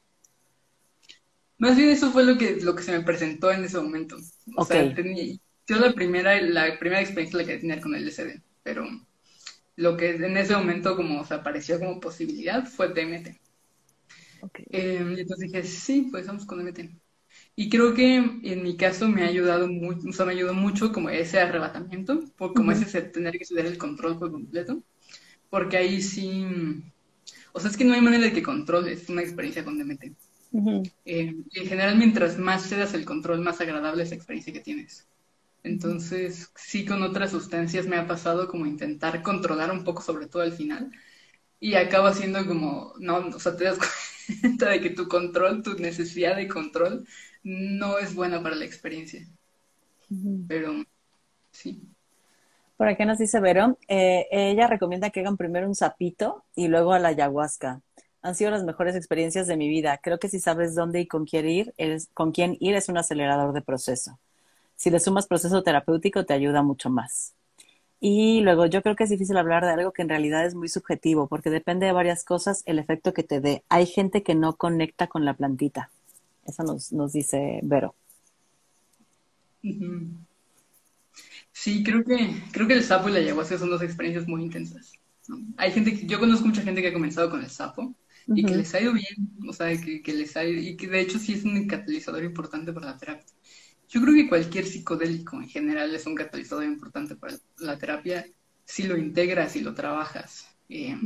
[1.58, 4.16] Más bien eso fue lo que, lo que se me presentó en ese momento.
[4.56, 8.86] O sea, yo la primera, la primera experiencia la quería tener con el LSD, pero
[9.76, 13.28] lo que en ese momento como se apareció como posibilidad fue DMT.
[14.42, 14.66] Okay.
[14.70, 17.03] Eh, y entonces dije, sí, pues vamos con DMT.
[17.56, 20.92] Y creo que en mi caso me ha ayudado mucho, o sea, me ayudó mucho
[20.92, 22.24] como ese arrebatamiento,
[22.56, 24.82] como ese tener que ceder el control por completo,
[25.50, 26.46] porque ahí sí,
[27.54, 30.16] o sea, es que no hay manera de que controles una experiencia con DMT.
[31.06, 35.08] Eh, en general, mientras más cedas el control, más agradable es la experiencia que tienes.
[35.64, 40.44] Entonces, sí, con otras sustancias me ha pasado como intentar controlar un poco, sobre todo
[40.44, 40.92] al final,
[41.60, 43.80] y acaba siendo como, no, o sea, te das
[44.42, 47.08] cuenta de que tu control, tu necesidad de control,
[47.44, 49.28] no es buena para la experiencia.
[50.48, 50.84] Pero
[51.52, 51.82] sí.
[52.78, 56.94] Por aquí nos dice Vero, eh, ella recomienda que hagan primero un sapito y luego
[56.94, 57.82] a la ayahuasca.
[58.22, 60.00] Han sido las mejores experiencias de mi vida.
[60.02, 61.74] Creo que si sabes dónde y con quién ir,
[62.14, 64.20] con quién ir es un acelerador de proceso.
[64.76, 67.36] Si le sumas proceso terapéutico, te ayuda mucho más.
[68.00, 70.68] Y luego yo creo que es difícil hablar de algo que en realidad es muy
[70.68, 73.64] subjetivo, porque depende de varias cosas el efecto que te dé.
[73.70, 75.90] Hay gente que no conecta con la plantita.
[76.46, 77.96] Eso nos, nos dice Vero.
[81.52, 84.94] Sí, creo que, creo que el sapo y la ayahuasca son dos experiencias muy intensas.
[85.58, 87.96] Hay gente que, yo conozco mucha gente que ha comenzado con el sapo
[88.28, 90.88] y que les ha ido bien, o sea, que, que les ha ido, y que
[90.88, 93.26] de hecho sí es un catalizador importante para la terapia.
[93.90, 98.26] Yo creo que cualquier psicodélico en general es un catalizador importante para la terapia
[98.66, 100.48] si lo integras, si lo trabajas.
[100.70, 100.98] Eh,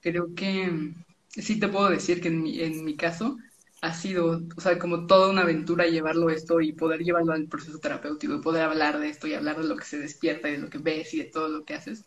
[0.00, 0.92] creo que
[1.30, 3.38] sí te puedo decir que en mi, en mi caso,
[3.80, 7.78] ha sido, o sea, como toda una aventura llevarlo esto y poder llevarlo al proceso
[7.78, 10.58] terapéutico y poder hablar de esto y hablar de lo que se despierta y de
[10.58, 12.04] lo que ves y de todo lo que haces,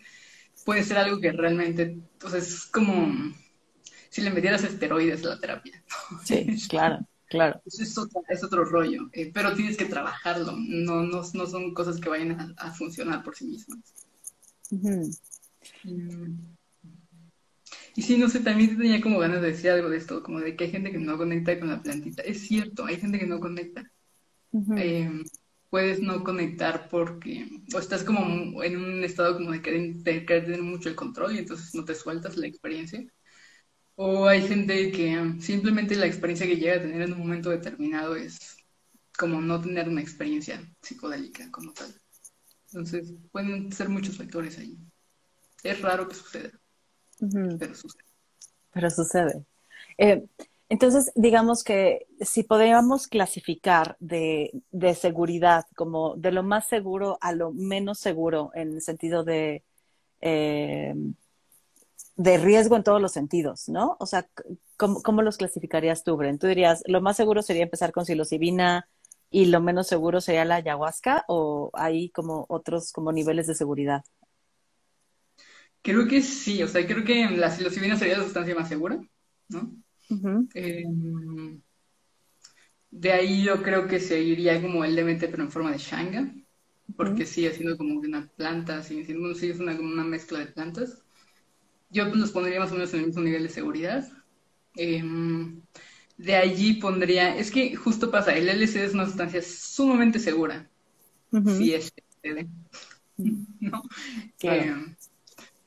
[0.66, 3.34] puede ser algo que realmente, o sea, es como
[4.10, 5.84] si le metieras esteroides a la terapia.
[6.26, 7.62] Sí, claro, claro.
[7.66, 12.00] Es, otro, es otro rollo, eh, pero tienes que trabajarlo, no, no, no son cosas
[12.02, 13.80] que vayan a, funcionar por sí mismas.
[17.96, 20.56] Y sí, no sé, también tenía como ganas de decir algo de esto, como de
[20.56, 22.22] que hay gente que no conecta con la plantita.
[22.24, 23.84] Es cierto, hay gente que no conecta.
[24.78, 25.24] Em,
[25.70, 30.90] puedes no conectar porque o estás como en un estado como de querer, tener mucho
[30.90, 33.06] el control y entonces no te sueltas la experiencia.
[33.96, 38.16] O hay gente que simplemente la experiencia que llega a tener en un momento determinado
[38.16, 38.58] es
[39.18, 41.94] como no tener una experiencia psicodélica como tal.
[42.68, 44.78] Entonces pueden ser muchos factores ahí.
[45.64, 46.61] Es raro que suceda
[47.60, 48.04] pero sucede.
[48.72, 49.46] Pero sucede.
[49.98, 50.26] Eh,
[50.70, 54.52] entonces, digamos que si podríamos clasificar de,
[54.96, 59.66] seguridad como de lo más seguro a lo menos seguro en el sentido de,
[60.22, 60.96] eh,
[62.16, 63.98] de riesgo en todos los sentidos, ¿no?
[64.00, 64.30] O sea,
[64.78, 66.40] ¿cómo, los clasificarías tú, Bren?
[66.40, 68.88] Tú dirías, lo más seguro sería empezar con psilocibina
[69.30, 74.04] y lo menos seguro sería la ayahuasca o hay como otros como niveles de seguridad?
[75.82, 79.00] Creo que sí, o sea, creo que la psilocibina sería la sustancia más segura,
[79.50, 79.76] ¿no?
[80.54, 81.62] Em,
[82.92, 86.34] de ahí yo creo que seguiría como el DMT, pero en forma de shanga,
[86.96, 89.30] porque sigue siendo como una planta, sigue siendo,
[89.64, 91.04] una, una mezcla de plantas.
[91.90, 94.08] Yo pues, los pondría más o menos en el mismo nivel de seguridad.
[94.76, 95.62] Em,
[96.18, 100.70] de allí pondría, es que justo pasa, el LSD es una sustancia sumamente segura,
[101.44, 102.50] si es LSD,
[103.62, 103.84] ¿no?
[104.42, 104.96] Em,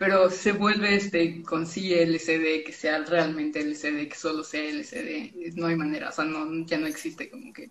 [0.05, 5.55] pero se vuelve este con sí LCD que sea realmente LCD, que solo sea LCD,
[5.55, 7.71] no hay manera, o sea, no, ya no existe como que,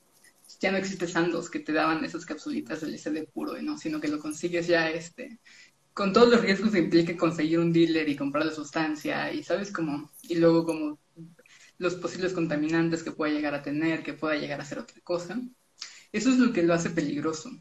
[0.60, 3.78] ya no existe Sandos que te daban esas capsulitas de LCD puro, ¿no?
[3.78, 5.38] Sino que lo consigues ya este,
[5.93, 9.72] con todos los riesgos que implica conseguir un dealer y comprar la sustancia, y sabes
[9.72, 10.98] cómo, y luego como
[11.78, 15.39] los posibles contaminantes que pueda llegar a tener, que pueda llegar a ser otra cosa.
[16.12, 17.52] Eso es lo que lo hace peligroso,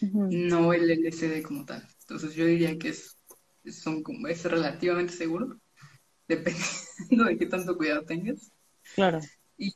[0.00, 1.84] no el LCD como tal.
[2.02, 3.19] Entonces yo diría que es
[3.66, 5.60] son como, es relativamente seguro,
[6.28, 8.52] dependiendo de qué tanto cuidado tengas.
[8.94, 9.20] Claro.
[9.56, 9.74] Y,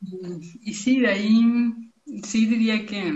[0.62, 1.90] y sí, de ahí,
[2.22, 3.12] sí diría que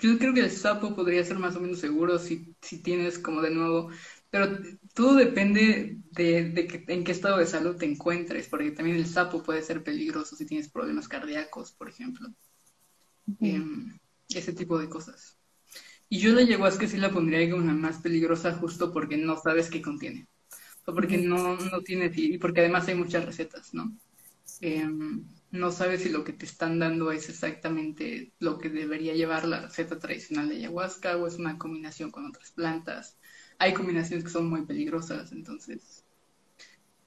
[0.00, 3.42] yo creo que el sapo podría ser más o menos seguro si, si tienes como
[3.42, 3.90] de nuevo,
[4.30, 4.58] pero
[4.94, 9.06] todo depende de, de que, en qué estado de salud te encuentres, porque también el
[9.06, 12.28] sapo puede ser peligroso si tienes problemas cardíacos, por ejemplo.
[13.40, 15.39] Em, ese tipo de cosas.
[16.10, 19.70] Y yo la ayahuasca sí la pondría como la más peligrosa justo porque no sabes
[19.70, 20.28] qué contiene.
[20.86, 23.96] O porque no, no tiene, y porque además hay muchas recetas, ¿no?
[24.60, 29.46] Em, no sabes si lo que te están dando es exactamente lo que debería llevar
[29.46, 33.18] la receta tradicional de ayahuasca o es una combinación con otras plantas.
[33.58, 35.99] Hay combinaciones que son muy peligrosas, entonces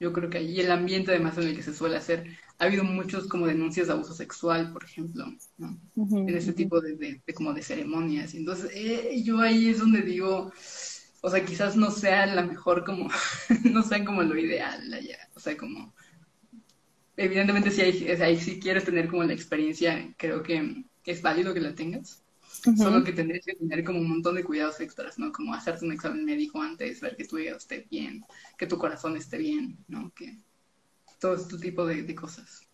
[0.00, 2.26] yo creo que allí el ambiente además en el que se suele hacer,
[2.58, 5.26] ha habido muchos como denuncias de abuso sexual, por ejemplo,
[5.58, 5.78] ¿no?
[5.96, 8.34] En ese tipo de, como de ceremonias.
[8.34, 10.52] Entonces, eh, yo ahí es donde digo,
[11.20, 13.08] o sea, quizás no sea la mejor como,
[13.64, 15.94] no sea como lo ideal allá, o sea, como,
[17.16, 21.74] evidentemente si, hay, si quieres tener como la experiencia, creo que es válido que la
[21.74, 22.23] tengas,
[22.76, 25.32] Solo que tendrías que tener como un montón de cuidados extras, ¿no?
[25.32, 28.24] Como hacerte un examen médico antes, ver que tu hígado esté bien,
[28.56, 30.12] que tu corazón esté bien, ¿no?
[30.14, 30.38] Que
[31.18, 32.68] todo este tipo de, cosas.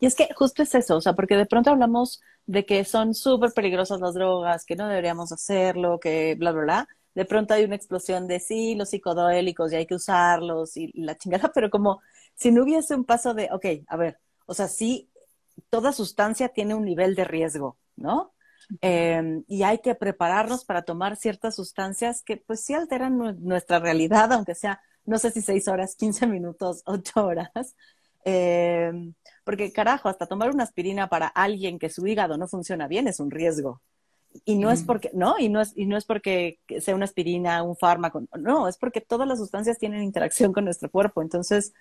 [0.00, 3.14] Y es que justo es eso, o sea, porque de pronto hablamos de que son
[3.14, 6.88] súper peligrosas las drogas, que no deberíamos hacerlo, que bla, bla, bla.
[7.14, 11.16] De pronto hay una explosión de sí, los psicodélicos y hay que usarlos y la
[11.18, 12.02] chingada, pero como
[12.34, 15.08] si no hubiese un paso de, ok, a ver, o sea, sí,
[15.70, 18.33] toda sustancia tiene un nivel de riesgo, ¿no?
[18.80, 24.32] Em, y hay que prepararnos para tomar ciertas sustancias que pues sí alteran nuestra realidad,
[24.32, 27.76] aunque sea, no sé si seis horas, quince minutos, ocho horas.
[28.24, 33.06] Em, porque carajo, hasta tomar una aspirina para alguien que su hígado no funciona bien
[33.08, 33.82] es un riesgo.
[34.44, 37.62] Y no es porque, no, y no es, y no es porque sea una aspirina,
[37.62, 41.22] un fármaco, no, es porque todas las sustancias tienen interacción con nuestro cuerpo.
[41.22, 41.72] Entonces,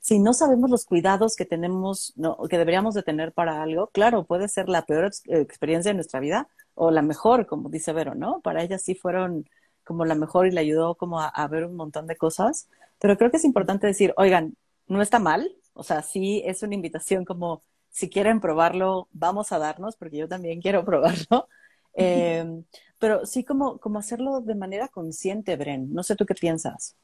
[0.00, 4.24] si no sabemos los cuidados que tenemos, no, que deberíamos de tener para algo, claro,
[4.24, 8.40] puede ser la peor experiencia de nuestra vida o la mejor, como dice Vero, ¿no?
[8.40, 9.48] Para ella sí fueron
[9.84, 13.30] como la mejor y le ayudó como a, ver un montón de cosas, pero creo
[13.30, 17.62] que es importante decir, oigan, no está mal, o sea, sí es una invitación como
[17.90, 21.48] si quieren probarlo, vamos a darnos, porque yo también quiero probarlo,
[21.94, 22.62] eh,
[22.98, 26.96] pero sí como, como hacerlo de manera consciente, Bren, no sé tú qué piensas.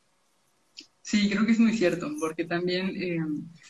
[1.07, 3.21] Sí, creo que es muy cierto, porque también, eh,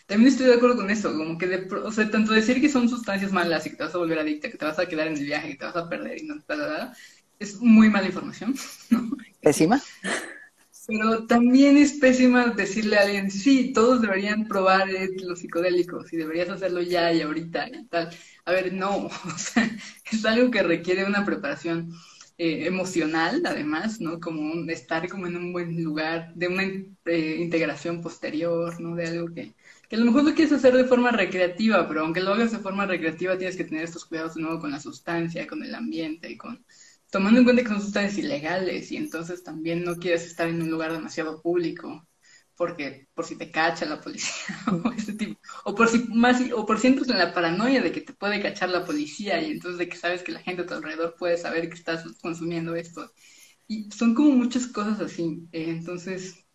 [0.07, 2.89] también estoy de acuerdo con eso, como que, de, o sea, tanto decir que son
[2.89, 5.19] sustancias malas y que te vas a volver adicta, que te vas a quedar en
[5.19, 6.97] el viaje, que te vas a perder y no, nada,
[7.39, 8.55] es muy mala información,
[8.91, 9.11] ¿no?
[9.43, 9.83] Pésima.
[10.87, 14.89] Pero también es pésima decirle a alguien, sí, todos deberían probar
[15.23, 18.09] los psicodélicos y deberías hacerlo ya y ahorita y tal.
[18.47, 19.71] A ver, no, o sea,
[20.11, 21.93] es algo que requiere una preparación
[22.39, 24.21] eh, emocional, además, ¿no?
[24.21, 28.95] Como estar como en un buen lugar, de una eh, integración posterior, ¿no?
[28.95, 29.55] De algo que,
[29.89, 32.59] que a lo mejor lo quieres hacer de forma recreativa, pero aunque lo hagas de
[32.59, 36.31] forma recreativa tienes que tener estos cuidados de nuevo con la sustancia, con el ambiente,
[36.31, 36.65] y con
[37.11, 40.71] tomando en cuenta que son sustancias ilegales y entonces también no quieres estar en un
[40.71, 42.06] lugar demasiado público
[42.57, 46.67] porque por si te cacha la policía o ese tipo, o por si más, o
[46.67, 49.79] por si entras en la paranoia de que te puede cachar la policía y entonces
[49.79, 53.11] de que sabes que la gente a tu alrededor puede saber que estás consumiendo esto.
[53.69, 55.49] Y son como muchas cosas así.
[55.53, 56.47] Eh, entonces,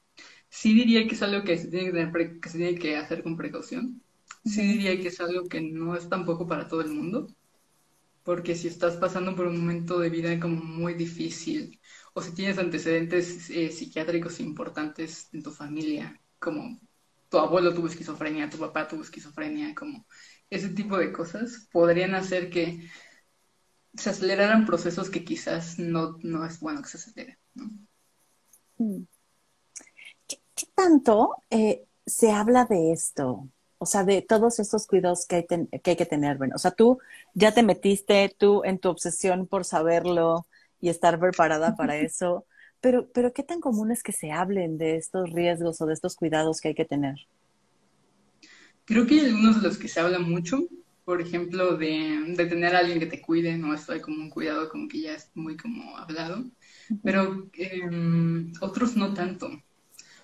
[0.50, 3.38] sí diría que es algo que se, tiene que, que se tiene que hacer con
[3.38, 4.02] precaución.
[4.46, 7.28] Sí diría que es algo que no es tampoco para todo el mundo.
[8.24, 11.80] Porque si estás pasando por un momento de vida como muy difícil,
[12.14, 16.80] o si tienes antecedentes eh, psiquiátricos importantes en tu familia, como
[17.30, 20.06] tu abuelo tuvo esquizofrenia, tu papá tuvo esquizofrenia, como
[20.50, 22.90] ese tipo de cosas podrían hacer que
[23.96, 27.38] se aceleraran procesos que quizás no, no es bueno que se aceleren.
[28.78, 29.04] Mm.
[30.28, 30.38] ¿Qué,
[30.76, 33.48] tanto eh, se habla de esto?
[33.78, 36.38] O sea, de todos estos cuidados que hay, que hay que tener.
[36.38, 37.00] Bueno, o sea, tú
[37.34, 40.46] ya te metiste, tú en tu obsesión por saberlo
[40.82, 42.46] y estar preparada para eso,
[42.82, 46.16] pero, pero ¿qué tan común es que se hablen de estos riesgos o de estos
[46.16, 47.16] cuidados que hay que tener?
[48.86, 50.68] Creo que hay algunos de los que se habla mucho,
[51.06, 53.74] por ejemplo, de, de, tener a alguien que te cuide, ¿no?
[53.74, 56.44] Esto hay como un cuidado como que ya es muy como hablado,
[57.04, 59.50] pero em, otros no tanto.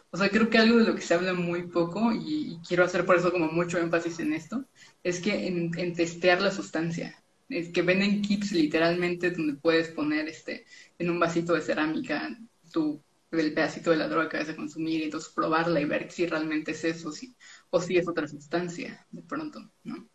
[0.10, 3.06] O sea, creo que algo de lo que se habla muy poco, y, quiero hacer
[3.06, 4.66] por eso como mucho énfasis en esto,
[5.04, 7.16] es que en, en testear la sustancia.
[7.50, 10.66] Es que venden kits literalmente donde puedes poner este
[11.00, 12.38] en un vasito de cerámica
[12.72, 16.10] tu el pedacito de la droga que vas a consumir y entonces probarla y ver
[16.12, 17.36] si realmente es eso si,
[17.70, 20.10] o si es otra sustancia de pronto, ¿no?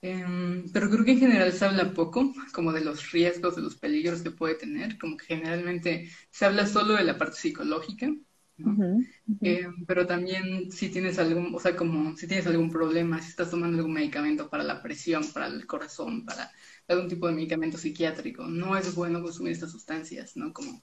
[0.00, 3.76] Em, pero creo que en general se habla poco como de los riesgos, de los
[3.76, 8.08] peligros que puede tener, como que generalmente se habla solo de la parte psicológica,
[8.56, 9.00] ¿no?
[9.40, 13.50] Em, pero también si tienes algún, o sea, como si tienes algún problema, si estás
[13.50, 16.50] tomando algún medicamento para la presión, para el corazón, para
[16.88, 20.52] algún tipo de medicamento psiquiátrico, no es bueno consumir estas sustancias, ¿no?
[20.52, 20.82] Como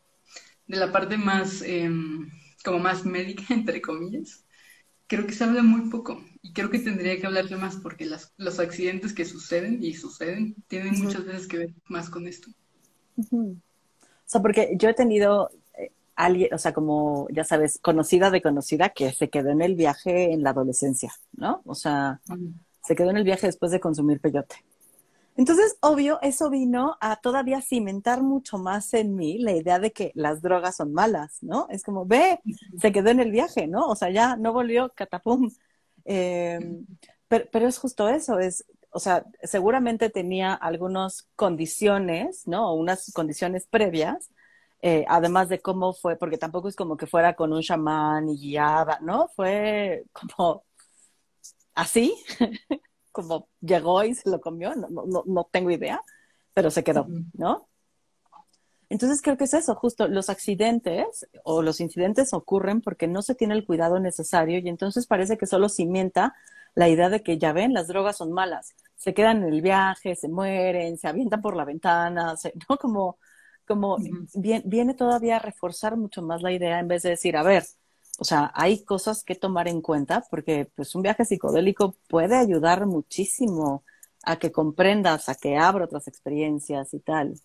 [0.67, 2.29] de la parte más, em,
[2.63, 4.45] como más médica, entre comillas,
[5.07, 8.33] creo que se habla muy poco y creo que tendría que hablarse más porque las,
[8.37, 12.49] los accidentes que suceden y suceden tienen muchas veces que ver más con esto.
[13.17, 15.60] O sea, porque yo he tenido eh,
[16.25, 20.31] alguien, o sea, como ya sabes, conocida de conocida que se quedó en el viaje
[20.33, 21.61] en la adolescencia, ¿no?
[21.65, 22.21] O sea,
[22.83, 24.55] se quedó en el viaje después de consumir peyote.
[25.37, 30.11] Entonces, obvio, eso vino a todavía cimentar mucho más en mí la idea de que
[30.13, 31.67] las drogas son malas, ¿no?
[31.69, 32.39] Es como, ve,
[32.79, 33.87] se quedó en el viaje, ¿no?
[33.87, 35.49] O sea, ya no volvió catapum.
[36.03, 36.85] Em,
[37.27, 42.73] pero, es justo eso, es, o sea, seguramente tenía algunas condiciones, ¿no?
[42.75, 44.29] Unas condiciones previas,
[44.81, 48.37] eh, además de cómo fue, porque tampoco es como que fuera con un chamán y
[48.37, 49.27] guiada, ¿no?
[49.35, 50.63] Fue como
[51.75, 52.15] así.
[53.11, 56.01] como llegó y se lo comió, no, no, no tengo idea,
[56.53, 57.67] pero se quedó, ¿no?
[58.89, 63.35] Entonces creo que es eso, justo los accidentes o los incidentes ocurren porque no se
[63.35, 66.35] tiene el cuidado necesario y entonces parece que solo cimienta
[66.75, 70.15] la idea de que ya ven, las drogas son malas, se quedan en el viaje,
[70.15, 72.35] se mueren, se avientan por la ventana,
[72.69, 72.77] ¿no?
[72.77, 73.17] Como,
[73.71, 73.97] como
[74.33, 77.63] viene todavía a reforzar mucho más la idea en vez de decir, a ver,
[78.19, 82.85] o sea, hay cosas que tomar en cuenta porque pues un viaje psicodélico puede ayudar
[82.85, 83.85] muchísimo
[84.23, 87.35] a que comprendas, a que abra otras experiencias y tal.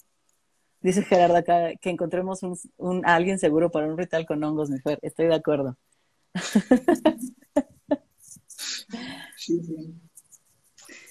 [0.80, 4.80] Dice Gerardo acá que encontremos un, a alguien seguro para un ritual con hongos, mi
[4.80, 4.98] Fer.
[5.02, 5.76] Estoy de acuerdo.
[9.36, 9.94] Sí, sí.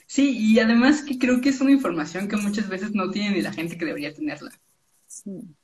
[0.08, 3.42] sí, y además que creo que es una información que muchas veces no tiene ni
[3.42, 4.52] la gente que debería tenerla.
[5.16, 5.56] Sí.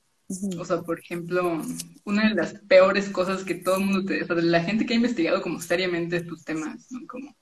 [0.58, 1.62] O sea, por ejemplo,
[2.06, 4.24] una de las peores cosas que todo el mundo te...
[4.24, 7.36] O sea, la gente que ha investigado como seriamente estos temas, como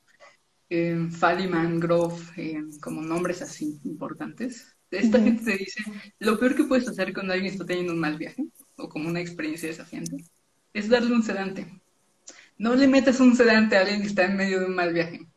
[0.69, 5.83] eh, Faliman, Grove, eh, como nombres así importantes, esta gente te dice,
[6.17, 8.43] lo peor que puedes hacer cuando alguien está teniendo un mal viaje,
[8.75, 10.25] o como una experiencia desafiante,
[10.73, 11.67] es darle un sedante.
[12.57, 15.27] No le metas un sedante a alguien que está en medio de un mal viaje.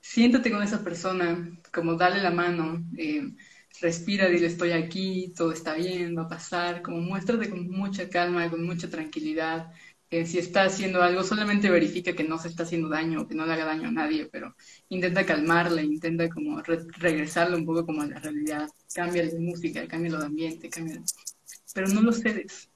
[0.00, 3.34] Siéntate con esa persona, como dale la mano, eh,
[3.80, 8.50] respira, dile estoy aquí, todo está bien, va a pasar, como muéstrate con mucha calma,
[8.50, 9.72] con mucha tranquilidad.
[10.08, 13.44] que si está haciendo algo, solamente verifica que no se está haciendo daño, que no
[13.44, 14.54] le haga daño a nadie, pero
[14.88, 20.16] intenta calmarla, intenta como regresarle un poco como a la realidad, cambia de música, cambia
[20.16, 21.02] de ambiente, cambia
[21.74, 22.70] pero no lo cedes.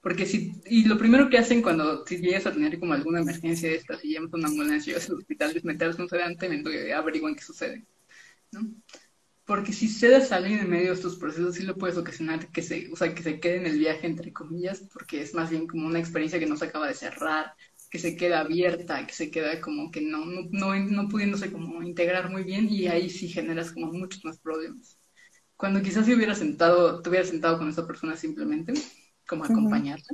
[0.00, 3.70] Porque si, y lo primero que hacen cuando si llegas a tener como alguna emergencia
[3.70, 7.34] de estas, y llamas a una ambulancia, llegas al hospital, es meterse un sedante, averiguan
[7.34, 7.84] qué sucede.
[8.52, 8.60] ¿no?
[9.46, 12.62] Porque si cedes a alguien en medio de estos procesos, sí lo puedes ocasionar que
[12.62, 15.66] se, o sea, que se quede en el viaje, entre comillas, porque es más bien
[15.66, 17.54] como una experiencia que no se acaba de cerrar,
[17.90, 21.82] que se queda abierta, que se queda como que no, no, no, no pudiéndose como
[21.82, 24.98] integrar muy bien y ahí sí generas como muchos más problemas.
[25.56, 28.72] Cuando quizás si hubiera sentado, te hubiera sentado con esa persona simplemente,
[29.28, 30.06] como acompañarla,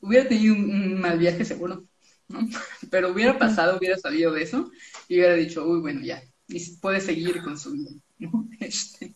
[0.00, 1.86] hubiera tenido un, mal viaje seguro,
[2.28, 2.40] ¿no?
[2.90, 4.70] Pero hubiera pasado, hubiera salido de eso
[5.08, 7.90] y hubiera dicho, uy, bueno, ya, y puede seguir con su vida.
[8.60, 9.14] Este,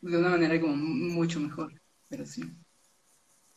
[0.00, 1.72] de una manera como mucho mejor,
[2.08, 2.42] pero sí.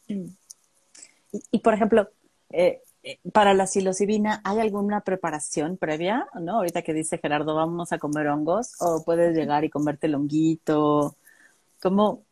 [0.07, 2.09] Y, por ejemplo,
[2.49, 6.27] eh, eh, para la psilocibina, ¿hay alguna preparación previa?
[6.39, 6.57] ¿No?
[6.57, 11.15] Ahorita que dice Gerardo, vamos a comer hongos, o puedes llegar y comerte el honguito.
[11.81, 12.23] ¿Cómo,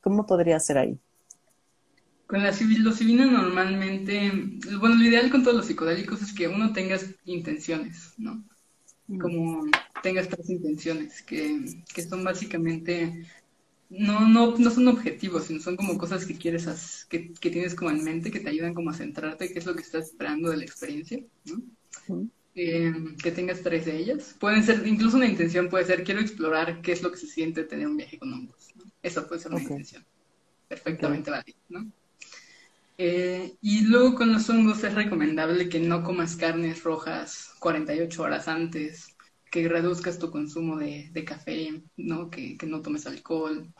[0.00, 0.98] cómo podría ser ahí?
[2.26, 4.32] Con la psilocibina normalmente,
[4.78, 8.42] bueno, lo ideal con todos los psicodélicos es que uno tenga intenciones, ¿no?
[9.20, 9.66] Como
[10.02, 13.26] tengas tres intenciones, que, que son básicamente
[13.90, 17.90] no, no, no son objetivos, sino son como cosas que quieres, que, que, tienes como
[17.90, 20.56] en mente, que te ayudan como a centrarte, qué es lo que estás esperando de
[20.56, 22.28] la experiencia, ¿no?
[22.54, 22.92] Eh,
[23.22, 24.34] que tengas tres de ellas.
[24.38, 27.64] Pueden ser, incluso una intención puede ser, quiero explorar qué es lo que se siente
[27.64, 28.68] tener un viaje con hongos.
[28.76, 28.84] ¿no?
[29.02, 30.04] Eso puede ser una intención.
[30.68, 31.90] Perfectamente válida, ¿no?
[33.04, 38.46] Eh, y luego con los hongos es recomendable que no comas carnes rojas 48 horas
[38.46, 39.16] antes,
[39.50, 42.30] que reduzcas tu consumo de, café, ¿no?
[42.30, 43.74] Que, no tomes alcohol,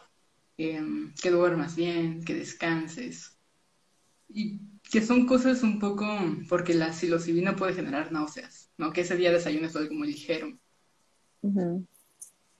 [0.56, 3.38] em, que duermas bien, que descanses.
[4.28, 4.60] Y
[4.90, 6.04] que son cosas un poco,
[6.48, 8.92] porque la psilocibina puede generar náuseas, ¿no?
[8.92, 10.58] Que ese día desayunes algo muy ligero.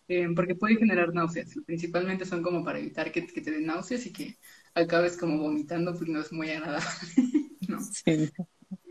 [0.07, 1.53] Em, porque puede generar náuseas.
[1.67, 4.39] Principalmente son como para evitar que, te den náuseas y que
[4.75, 6.87] acabes como vomitando, porque no es muy agradable,
[7.69, 7.81] ¿no?
[7.81, 8.31] Sí.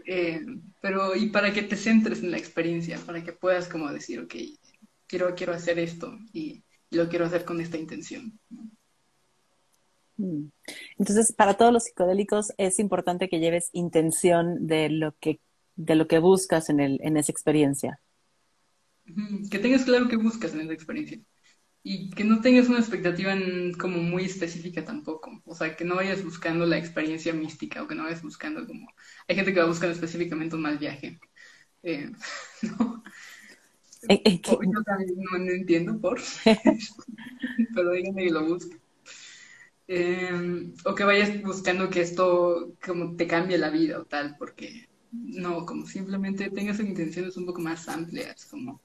[0.05, 0.41] Eh,
[0.81, 4.35] pero y para que te centres en la experiencia, para que puedas como decir, ok,
[5.07, 8.37] quiero, quiero hacer esto y, lo quiero hacer con esta intención.
[10.17, 10.47] Mm.
[10.97, 15.39] Entonces, para todos los psicodélicos es importante que lleves intención de lo que,
[15.77, 18.01] de lo que buscas en, el, en esa experiencia.
[19.49, 21.21] Que tengas claro qué buscas en esa experiencia
[21.83, 23.35] y que no tengas una expectativa
[23.79, 25.41] como muy específica tampoco.
[25.45, 28.87] O sea, que no vayas buscando la experiencia mística o que no vayas buscando como...
[29.27, 31.19] Hay gente que va buscando específicamente un mal viaje.
[31.83, 32.11] Eh,
[32.77, 33.03] no.
[34.07, 36.19] Yo también no, entiendo por,
[37.75, 38.77] pero díganme que lo busque.
[39.87, 44.87] Eh, o que vayas buscando que esto como te cambie la vida o tal, porque
[45.11, 48.81] no, como simplemente tengas intenciones un poco más amplias, como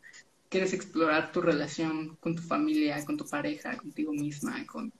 [0.48, 4.92] quieres explorar tu relación con tu familia, con tu pareja, contigo misma, con,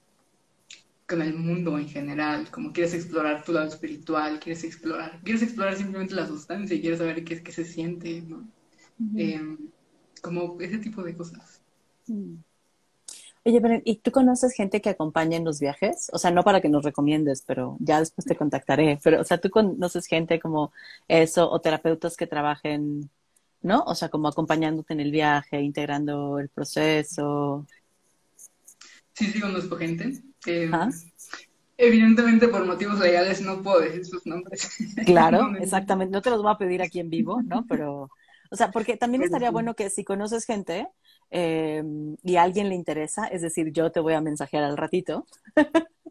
[1.07, 5.76] con el mundo en general, como quieres explorar tu lado espiritual, quieres explorar, quieres explorar
[5.76, 8.49] simplemente la sustancia y quieres saber qué, qué se siente, ¿no?
[9.16, 9.59] Em,
[10.22, 11.61] como ese tipo de cosas.
[12.07, 12.36] Mm.
[13.44, 16.11] Oye, pero ¿y tú conoces gente que acompaña en los viajes?
[16.12, 18.99] O sea, no para que nos recomiendes, pero ya después te contactaré.
[19.05, 20.72] Pero, o sea, ¿tú conoces gente como
[21.07, 23.09] eso o terapeutas que trabajen
[23.62, 23.82] ¿no?
[23.86, 27.66] O sea, como acompañándote en el viaje, integrando el proceso.
[29.12, 30.22] Sí, sí, conozco gente.
[31.78, 34.68] Evidentemente, por motivos legales no puedo decir sus nombres.
[35.04, 36.12] Claro, exactamente.
[36.12, 37.66] No te los voy a pedir aquí en vivo, ¿no?
[37.68, 38.11] Pero,
[38.50, 40.88] o sea, porque también estaría bueno que si conoces gente
[41.30, 41.82] eh,
[42.22, 45.26] y a alguien le interesa, es decir, yo te voy a mensajear al ratito,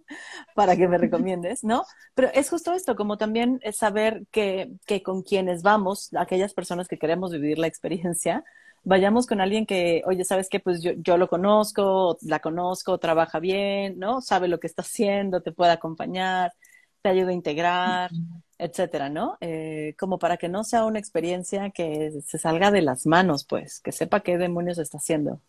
[0.55, 1.85] para que me recomiendes, ¿no?
[2.13, 6.87] Pero es justo esto, como también es saber que, que con quienes vamos, aquellas personas
[6.87, 8.43] que queremos vivir la experiencia,
[8.83, 10.59] vayamos con alguien que, oye, ¿sabes qué?
[10.59, 14.21] Pues yo, yo lo conozco, la conozco, trabaja bien, ¿no?
[14.21, 16.53] Sabe lo que está haciendo, te puede acompañar,
[17.01, 18.11] te ayuda a integrar,
[18.57, 19.37] etcétera, ¿no?
[19.41, 23.79] Eh, como para que no sea una experiencia que se salga de las manos, pues,
[23.79, 25.41] que sepa qué demonios está haciendo.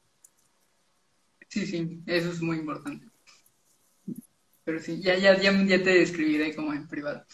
[1.48, 3.06] Sí, sí, eso es muy importante.
[4.66, 7.24] Pero sí, ya, ya, ya, ya te describiré como en privado.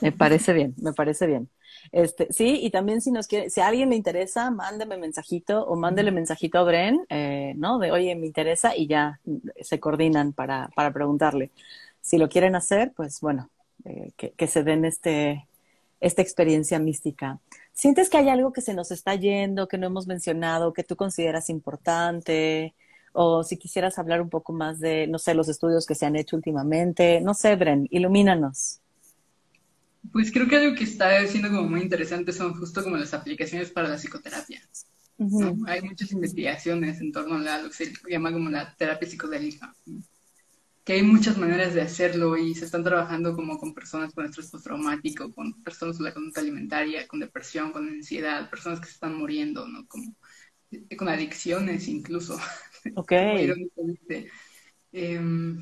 [0.00, 1.50] Me parece bien, me parece bien.
[1.92, 5.76] Este, sí, y también si nos quiere, si a alguien le interesa, mándeme mensajito o
[5.76, 7.78] mándele mensajito a Bren, eh, ¿no?
[7.78, 9.20] De oye, me interesa y ya
[9.60, 11.50] se coordinan para, para preguntarle.
[12.00, 13.50] Si lo quieren hacer, pues bueno,
[13.84, 15.46] eh, que, que, se den este,
[16.00, 17.38] esta experiencia mística.
[17.74, 20.96] ¿Sientes que hay algo que se nos está yendo, que no hemos mencionado, que tú
[20.96, 22.72] consideras importante?
[23.12, 26.16] O si quisieras hablar un poco más de, no sé, los estudios que se han
[26.16, 27.20] hecho últimamente.
[27.20, 28.80] No sé, Bren, ilumínanos.
[30.10, 33.70] Pues creo que algo que está siendo como muy interesante son justo como las aplicaciones
[33.70, 34.60] para la psicoterapia.
[35.66, 39.74] Hay muchas investigaciones en torno a lo que se llama como la terapia psicodélica,
[40.84, 44.50] que hay muchas maneras de hacerlo y se están trabajando como con personas con estrés
[44.50, 49.16] postraumático, con personas con la conducta alimentaria, con depresión, con ansiedad, personas que se están
[49.16, 49.86] muriendo, ¿no?
[49.86, 50.16] Como
[50.72, 52.38] eh, con adicciones incluso.
[52.96, 53.12] Ok.
[54.92, 55.58] Em,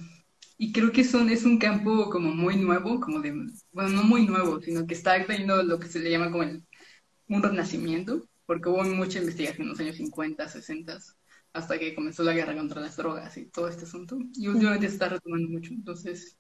[0.59, 3.33] y creo que son, es un campo como muy nuevo, como de,
[3.73, 6.65] bueno, no muy nuevo, sino que está teniendo lo que se le llama como el,
[7.29, 10.99] un renacimiento, porque hubo mucha investigación en los años 50, 60,
[11.53, 14.19] hasta que comenzó la guerra contra las drogas y todo este asunto.
[14.35, 15.73] Y últimamente se está retomando mucho.
[15.73, 16.37] Entonces,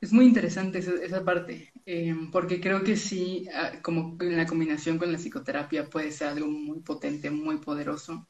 [0.00, 4.98] es muy interesante esa, parte, em, porque creo que sí, ah, como en la combinación
[4.98, 8.28] con la psicoterapia puede ser algo muy potente, muy poderoso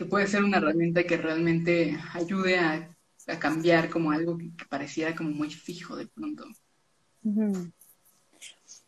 [0.00, 2.88] que puede ser una herramienta que realmente ayude a,
[3.38, 6.44] cambiar como algo que, pareciera como muy fijo de pronto.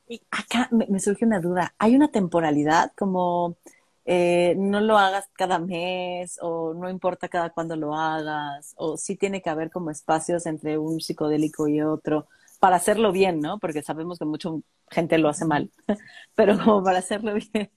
[0.09, 1.75] Y acá me, surge una duda.
[1.79, 3.59] ¿Hay una temporalidad como
[4.07, 9.15] eh, no lo hagas cada mes o no importa cada cuándo lo hagas o sí
[9.15, 12.27] tiene que haber como espacios entre un psicodélico y otro
[12.59, 13.59] para hacerlo bien, ¿no?
[13.59, 14.49] Porque sabemos que mucha
[14.91, 15.71] gente lo hace mal,
[16.35, 17.71] pero como para hacerlo bien.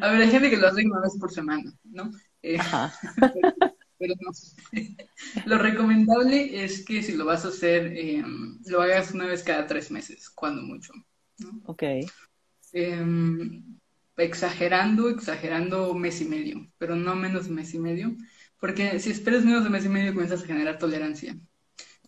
[0.00, 2.10] A ver, hay gente que lo hace una vez por semana, ¿no?
[2.42, 2.58] Eh,
[3.98, 4.30] pero, no.
[5.46, 8.24] lo recomendable es que si lo vas a hacer, eh,
[8.66, 10.92] lo hagas una vez cada tres meses, cuando mucho.
[11.38, 11.60] ¿no?
[11.66, 11.82] Ok.
[12.72, 13.78] Em,
[14.16, 18.16] exagerando, exagerando mes y medio, pero no menos de mes y medio,
[18.58, 21.36] porque si esperas menos de mes y medio comienzas a generar tolerancia.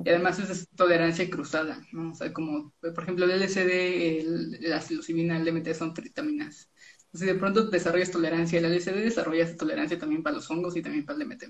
[0.04, 2.12] Y además es tolerancia cruzada, ¿no?
[2.12, 6.70] O sea, como, por ejemplo, el LSD, el, la psilocibina, el DMT son tritaminas.
[7.12, 11.04] Si de pronto desarrollas tolerancia al LSD, desarrollas tolerancia también para los hongos y también
[11.04, 11.44] para el DMT,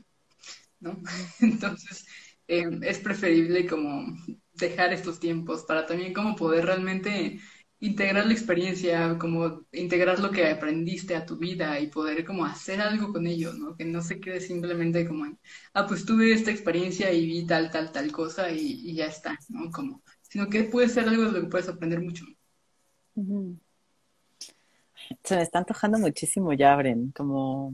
[0.81, 1.01] ¿no?
[1.41, 2.05] Entonces,
[2.49, 4.07] eh, es preferible como
[4.55, 7.41] dejar estos tiempos para también como poder realmente
[7.83, 12.81] integrar la experiencia, como integrar lo que aprendiste a tu vida y poder como hacer
[12.81, 13.77] algo con ello, ¿no?
[13.77, 15.27] Que no se quede simplemente como
[15.75, 19.71] ah, pues tuve esta experiencia y vi tal, tal, tal cosa y, ya está, ¿no?
[19.71, 22.25] Como, sino que puede ser algo de lo que puedes aprender mucho.
[25.25, 27.73] Se me está antojando muchísimo ya, Bren, como,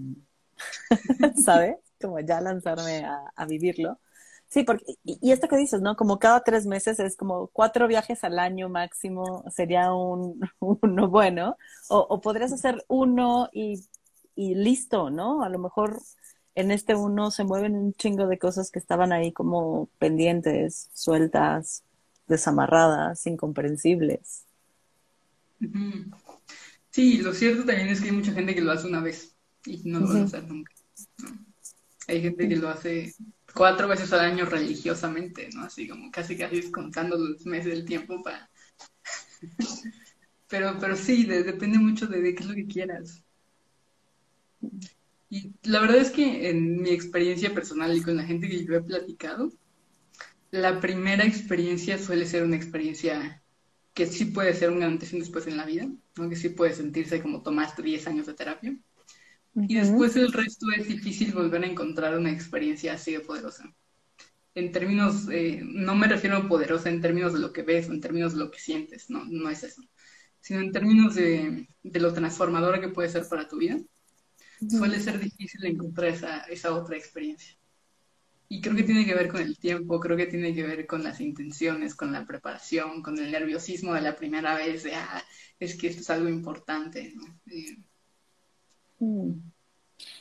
[1.45, 1.77] ¿sabes?
[2.01, 3.99] Como ya lanzarme a, vivirlo.
[4.49, 5.97] Sí, porque, y, esto que dices, ¿no?
[5.97, 11.57] Como cada tres meses es como cuatro viajes al año máximo sería un, uno bueno,
[11.89, 13.85] o, podrías hacer uno y,
[14.35, 15.43] y, listo, ¿no?
[15.43, 16.01] A lo mejor
[16.55, 21.85] en este uno se mueven un chingo de cosas que estaban ahí como pendientes, sueltas,
[22.27, 24.45] desamarradas, incomprensibles.
[26.91, 29.83] Sí, lo cierto también es que hay mucha gente que lo hace una vez y
[29.85, 30.73] no lo va a hacer nunca.
[32.07, 33.15] Hay gente que lo hace
[33.55, 35.65] cuatro veces al año religiosamente, ¿no?
[35.65, 38.51] Así como casi casi contando los meses del tiempo para...
[40.49, 43.23] pero, pero sí, depende mucho de, qué es lo que quieras.
[45.31, 48.75] Y la verdad es que en mi experiencia personal y con la gente que yo
[48.75, 49.53] he platicado,
[50.51, 53.43] la primera experiencia suele ser una experiencia
[53.99, 56.29] que sí puede ser un antes y un después en la vida, ¿no?
[56.29, 58.79] que sí puede sentirse como tomaste 10 años de terapia.
[59.57, 63.75] Y después el resto es difícil volver a encontrar una experiencia así de poderosa.
[64.55, 67.93] En términos, eh, no me refiero a poderosa en términos de lo que ves o
[67.93, 69.83] en términos de lo que sientes, no, no es eso.
[70.41, 73.81] Sino en términos de, de lo transformadora que puede ser para tu vida.
[74.69, 77.58] Suele ser difícil encontrar esa, esa otra experiencia.
[78.51, 81.03] Y creo que tiene que ver con el tiempo, creo que tiene que ver con
[81.03, 85.23] las intenciones, con la preparación, con el nerviosismo de la primera vez, de, ah,
[85.61, 87.13] es que esto es algo importante.
[87.15, 87.25] ¿no?
[89.01, 89.51] Mm.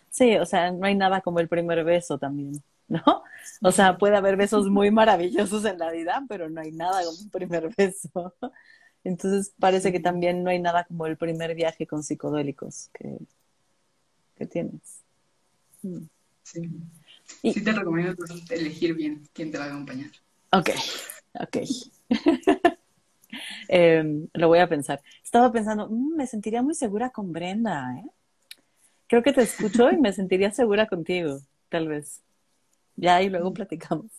[0.09, 3.23] Sí, o sea, no hay nada como el primer beso también, ¿no?
[3.61, 7.17] O sea, puede haber besos muy maravillosos en la vida, pero no hay nada como
[7.19, 8.35] un primer beso.
[9.05, 13.17] Entonces parece que también no hay nada como el primer viaje con psicodélicos que,
[14.35, 15.01] que tienes.
[15.81, 16.07] Mm.
[17.41, 17.53] Sí.
[17.53, 18.15] sí te recomiendo
[18.49, 20.11] elegir bien quién te va a acompañar.
[20.51, 20.69] Ok,
[21.39, 21.57] ok.
[23.67, 25.01] Em, lo voy a pensar.
[25.21, 28.09] Estaba pensando, mm, me sentiría muy segura con Brenda, ¿eh?
[29.07, 32.21] Creo que te escucho y me sentiría segura contigo, tal vez.
[32.95, 34.11] Ya y luego platicamos.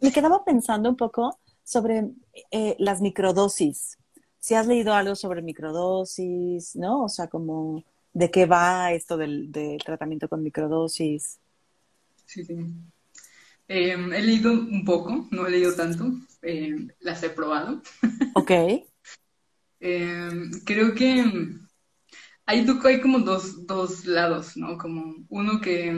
[0.00, 2.10] Me quedaba pensando un poco sobre
[2.50, 3.98] eh, las microdosis.
[4.38, 7.04] Si has leído algo sobre microdosis, ¿no?
[7.04, 7.82] O sea, como
[8.12, 9.50] de qué va esto del,
[9.84, 11.39] tratamiento con microdosis.
[12.30, 12.54] Sí, sí.
[13.66, 16.12] Em, he leído un poco, no he leído tanto,
[16.42, 17.82] em, las he probado.
[18.36, 18.52] Ok.
[19.80, 21.24] Em, creo que
[22.46, 24.78] hay, hay como dos, dos lados, ¿no?
[24.78, 25.92] Como uno que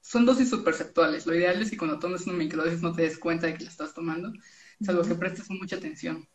[0.00, 1.24] son dosis superceptuales.
[1.24, 3.70] Lo ideal es que cuando tomes una microdosis no te des cuenta de que la
[3.70, 4.32] estás tomando,
[4.80, 6.28] salvo que prestes mucha atención.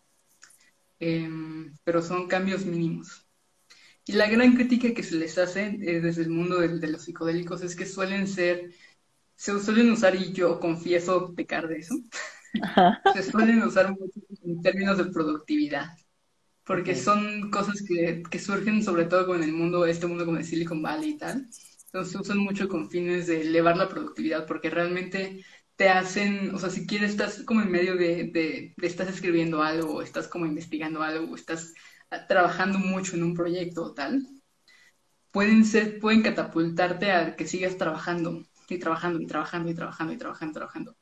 [0.97, 3.29] Pero son cambios mínimos.
[4.09, 7.61] Y la gran crítica que se les hace eh, desde el mundo de, los psicodélicos
[7.61, 8.71] es que suelen ser,
[9.39, 11.95] se suelen usar, y yo confieso pecar de eso,
[13.15, 15.95] se suelen usar mucho en términos de productividad
[16.65, 20.45] porque son cosas que, que, surgen sobre todo con el mundo, este mundo como el
[20.45, 21.47] Silicon Valley y tal.
[21.85, 25.43] Entonces se usan mucho con fines de elevar la productividad, porque realmente
[25.75, 29.95] te hacen, o sea, si quieres, estás como en medio de, de, estás escribiendo algo,
[29.95, 31.73] o estás como investigando algo, o estás
[32.11, 34.27] ah, trabajando mucho en un proyecto o tal,
[35.31, 40.17] pueden ser, pueden catapultarte a que sigas trabajando y trabajando y trabajando y trabajando y
[40.17, 40.97] trabajando y trabajando.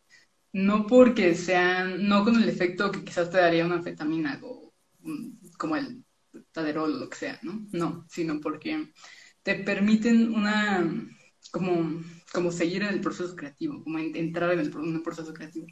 [0.53, 4.73] No porque sean, no con el efecto que quizás te daría una anfetamina o
[5.57, 6.03] como el
[6.51, 7.67] taderol o lo que sea, ¿no?
[7.71, 8.91] No, sino porque
[9.43, 10.85] te permiten una,
[11.51, 12.01] como,
[12.33, 15.67] como seguir en el proceso creativo, como entrar en el, proceso creativo.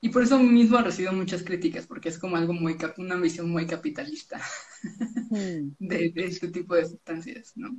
[0.00, 3.50] Y por eso mismo ha recibido muchas críticas, porque es como algo muy, una visión
[3.50, 4.40] muy capitalista
[5.30, 5.74] hmm.
[5.78, 7.76] de, este tipo de sustancias, ¿no?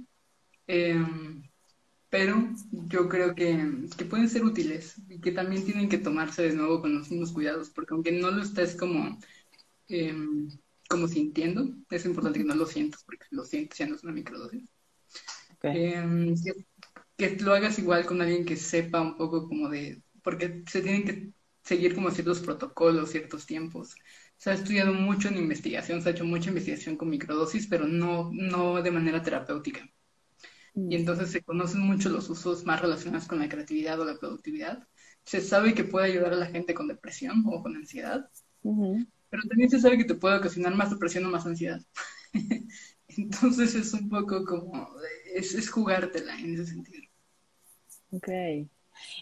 [0.67, 1.43] Em,
[2.09, 6.53] pero yo creo que, que, pueden ser útiles y que también tienen que tomarse de
[6.53, 9.19] nuevo con los mismos cuidados, porque aunque no lo estés como
[9.89, 10.13] eh,
[10.89, 11.69] como sintiendo.
[11.89, 14.67] Es importante que no lo sientas porque lo sientes ya no es una microdosis.
[15.61, 16.35] Em,
[17.17, 21.05] que, lo hagas igual con alguien que sepa un poco como de, porque se tienen
[21.05, 21.31] que
[21.63, 23.95] seguir como ciertos protocolos, ciertos tiempos.
[24.37, 28.31] Se ha estudiado mucho en investigación, se ha hecho mucha investigación con microdosis, pero no,
[28.33, 29.87] no de manera terapéutica.
[30.75, 30.91] Y mm.
[30.91, 34.87] entonces se conocen mucho los usos más relacionados con la creatividad o la productividad.
[35.23, 38.29] Se sabe que puede ayudar a la gente con depresión o con ansiedad,
[39.29, 41.81] pero también se sabe que te puede ocasionar más depresión o más ansiedad.
[43.07, 44.89] entonces es un poco como,
[45.33, 47.03] es, es jugártela en ese sentido.
[48.11, 48.29] Ok.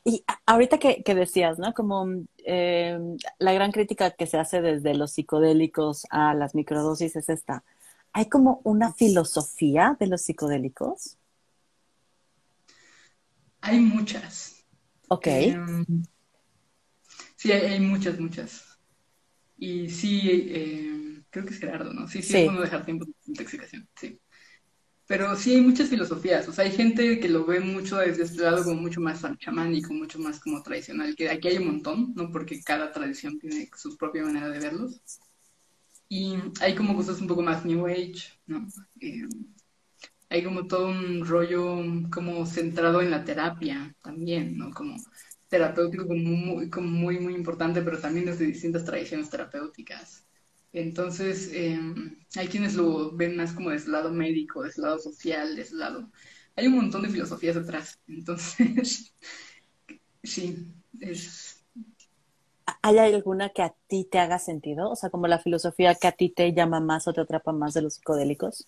[0.04, 1.74] Y ahorita que, decías, ¿no?
[1.74, 2.08] Como
[2.46, 3.00] eh,
[3.40, 7.64] la gran crítica que se hace desde los psicodélicos a las microdosis es esta.
[8.14, 11.18] ¿Hay como una filosofía de los psicodélicos?
[13.62, 14.66] Hay muchas.
[15.10, 15.28] Ok.
[15.28, 15.86] Em,
[17.36, 18.80] sí, hay, muchas, muchas.
[19.58, 22.08] Y sí, em, creo que es Gerardo, ¿no?
[22.08, 24.20] Sí, sí, es bueno dejar tiempo de intoxicación, sí.
[25.08, 28.42] Pero sí hay muchas filosofías, o sea, hay gente que lo ve mucho desde este
[28.42, 32.30] lado como mucho más chamánico, mucho más como tradicional, que aquí hay un montón, ¿no?
[32.30, 35.02] Porque cada tradición tiene su propia manera de verlos.
[36.10, 38.68] Y hay como cosas un poco más New Age, ¿no?
[39.00, 39.28] Eh,
[40.30, 41.78] hay como todo un rollo
[42.12, 44.72] como centrado en la terapia también, ¿no?
[44.72, 44.98] Como
[45.48, 50.26] terapéutico como muy, muy, importante, pero también desde distintas tradiciones terapéuticas.
[50.74, 55.66] Entonces, em, hay quienes lo ven más como de lado médico, de lado social, de
[55.72, 56.12] lado...
[56.56, 58.00] Hay un montón de filosofías detrás.
[58.08, 59.14] Entonces,
[60.24, 60.68] sí,
[61.00, 61.66] es...
[62.82, 64.90] ¿Hay alguna que a ti te haga sentido?
[64.90, 67.74] O sea, como la filosofía que a ti te llama más o te atrapa más
[67.74, 68.68] de los psicodélicos.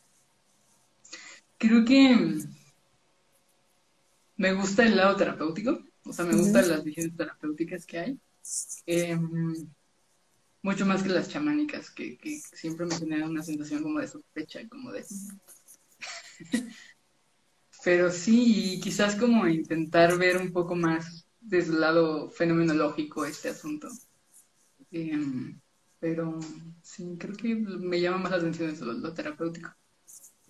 [1.59, 2.39] Creo que
[4.37, 8.19] me gusta el lado terapéutico, o sea, me gustan las visiones terapéuticas que hay.
[8.85, 9.69] Em,
[10.61, 12.17] mucho más que las chamánicas, que,
[12.53, 15.05] siempre me generan una sensación como de sospecha, como de...
[17.83, 23.89] Pero sí, quizás como intentar ver un poco más desde el lado fenomenológico este asunto.
[24.91, 25.59] Em,
[25.99, 26.39] pero
[26.81, 29.69] sí, creo que me llama más la atención eso, lo, terapéutico.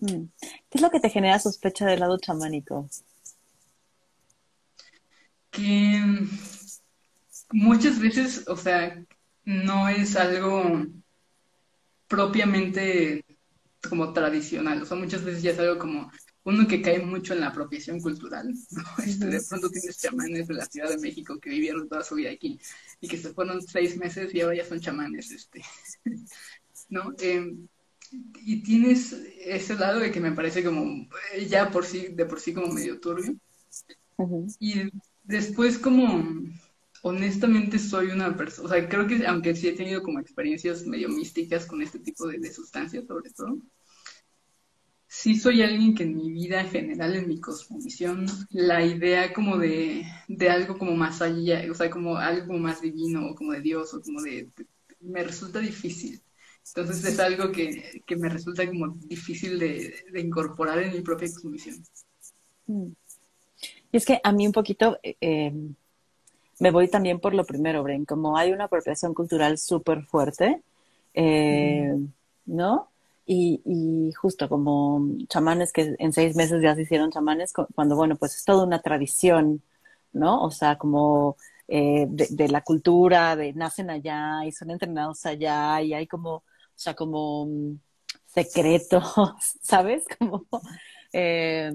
[0.00, 0.24] Mm.
[0.40, 2.88] ¿Qué es lo que te genera sospecha del lado chamánico?
[5.50, 6.02] Que
[7.52, 9.04] muchas veces, o sea,
[9.44, 10.86] no es algo
[12.08, 13.24] propiamente
[13.88, 16.10] como tradicional, o sea, muchas veces ya es algo como
[16.44, 18.52] uno que cae mucho en la apropiación cultural,
[19.06, 22.30] este, de pronto tienes chamanes de la Ciudad de México que vivieron toda su vida
[22.30, 22.58] aquí
[23.00, 25.62] y que se fueron seis meses y ahora ya son chamanes, este,
[26.88, 27.12] ¿no?
[27.20, 27.68] Em,
[28.12, 29.12] y tienes
[29.44, 31.06] ese lado de que me parece como
[31.48, 33.36] ya por sí, de por sí como medio turbio.
[34.58, 34.90] Y
[35.24, 36.24] después como
[37.02, 41.08] honestamente soy una persona, o sea, creo que aunque sí he tenido como experiencias medio
[41.08, 43.58] místicas con este tipo de, sustancias, sobre todo,
[45.06, 49.56] sí soy alguien que en mi vida en general, en mi cosmovisión, la idea como
[49.56, 53.60] de, de algo como más allá, o sea, como algo más divino, o como de
[53.60, 54.48] Dios, o como de,
[55.00, 56.20] me resulta difícil.
[56.74, 61.28] Entonces es algo que, que me resulta como difícil de, de, incorporar en mi propia
[61.32, 61.82] cosmovisión.
[62.66, 62.92] Mm.
[63.92, 65.52] Y es que a mí un poquito, eh, eh
[66.60, 70.62] me voy también por lo primero, Bren, como hay una apropiación cultural súper fuerte,
[71.14, 71.96] eh,
[72.46, 72.88] ¿no?
[73.26, 78.36] Y, justo como chamanes que en seis meses ya se hicieron chamanes, cuando, bueno, pues
[78.36, 79.62] es toda una tradición,
[80.12, 80.42] ¿no?
[80.42, 81.36] O sea, como
[81.68, 86.42] eh, de, la cultura, de nacen allá y son entrenados allá y hay como,
[86.80, 87.78] sea, como mm,
[88.26, 89.04] secretos,
[89.62, 90.04] ¿sabes?
[90.18, 90.46] Como
[91.12, 91.72] eh,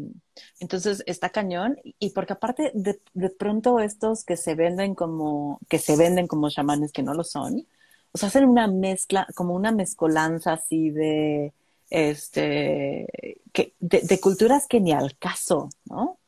[0.60, 5.78] entonces está cañón y porque aparte de, de, pronto estos que se venden como que
[5.78, 7.68] se venden como chamanes que no lo son,
[8.14, 11.54] o sea, hacen una mezcla, como una mezcolanza así de
[11.90, 16.20] este que de, culturas que ni al caso, ¿no?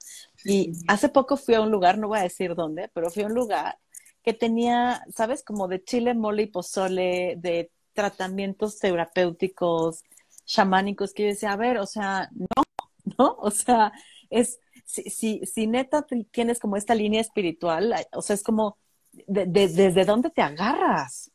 [0.43, 3.27] Y hace poco fui a un lugar, no voy a decir dónde, pero fui a
[3.27, 3.77] un lugar
[4.21, 5.43] que tenía, ¿sabes?
[5.43, 10.03] Como de chile, mole y pozole, de tratamientos terapéuticos,
[10.45, 12.63] chamánicos, que yo decía, a ver, o sea, no,
[13.17, 13.35] ¿no?
[13.39, 13.91] O sea,
[14.29, 18.77] es, si, si, si neta tienes como esta línea espiritual, o sea, es como,
[19.25, 21.31] de, ¿desde dónde te agarras?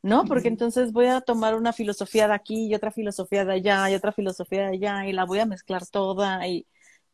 [0.00, 0.24] ¿No?
[0.24, 3.94] Porque entonces voy a tomar una filosofía de aquí y otra filosofía de allá y
[3.94, 6.66] otra filosofía de allá y la voy a mezclar toda y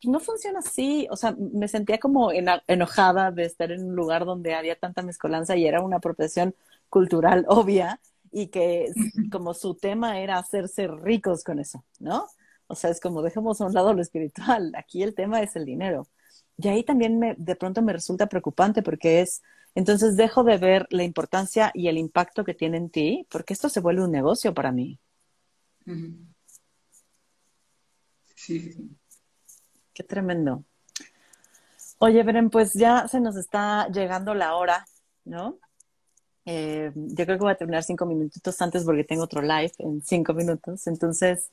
[0.05, 1.09] no funciona así.
[1.11, 5.57] O sea, me sentía como enojada de estar en un lugar donde había tanta mezcolanza
[5.57, 6.55] y era una apropiación
[6.91, 8.01] cultural obvia
[8.35, 8.93] y que
[9.31, 12.27] como su tema era hacerse ricos con eso, ¿no?
[12.67, 15.65] O sea, es como dejemos a un lado lo espiritual, aquí el tema es el
[15.65, 16.09] dinero.
[16.59, 19.43] Y ahí también me, de pronto me resulta preocupante porque es,
[19.77, 23.69] entonces dejo de ver la importancia y el impacto que tiene en ti, porque esto
[23.69, 24.99] se vuelve un negocio para mí.
[28.35, 28.97] Sí,
[29.93, 30.65] Qué tremendo.
[31.99, 34.85] Oye, Bren, pues ya se nos está llegando la hora,
[35.25, 35.61] ¿no?
[36.47, 40.03] Eh, yo creo que voy a terminar cinco minutitos antes porque tengo otro live en
[40.03, 40.87] cinco minutos.
[40.87, 41.51] Entonces,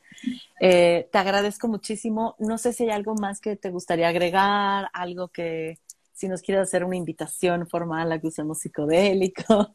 [0.60, 2.36] eh, te agradezco muchísimo.
[2.40, 5.80] No sé si hay algo más que te gustaría agregar, algo que
[6.14, 9.70] si nos quieres hacer una invitación formal a que usemos psicodélicos.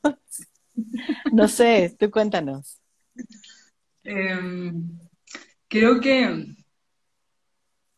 [1.33, 2.79] no sé, tú cuéntanos.
[4.05, 4.99] Em,
[5.69, 6.55] creo que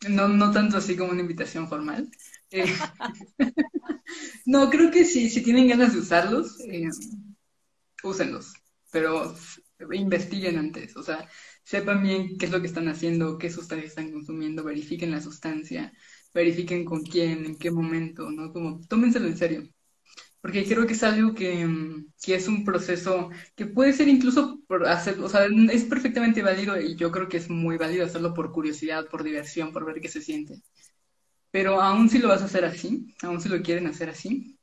[0.07, 2.09] no, no tanto así como una invitación formal.
[2.51, 2.65] Eh,
[4.45, 6.89] no, creo que si, si tienen ganas de usarlos, eh,
[8.03, 8.53] úsenlos,
[8.91, 9.35] pero
[9.93, 11.29] investiguen antes, o sea,
[11.63, 15.93] sepan bien qué es lo que están haciendo, qué sustancias están consumiendo, verifiquen la sustancia,
[16.33, 18.51] verifiquen con quién, en qué momento, ¿no?
[18.51, 19.69] Como tómenselo en serio
[20.41, 21.67] porque creo que es algo que,
[22.21, 26.79] que, es un proceso que puede ser incluso por hacer, o sea, es perfectamente válido
[26.79, 30.07] y yo creo que es muy válido hacerlo por curiosidad, por diversión, por ver qué
[30.07, 30.61] se siente.
[31.51, 34.59] Pero aún si lo vas a hacer así, aún si lo quieren hacer así,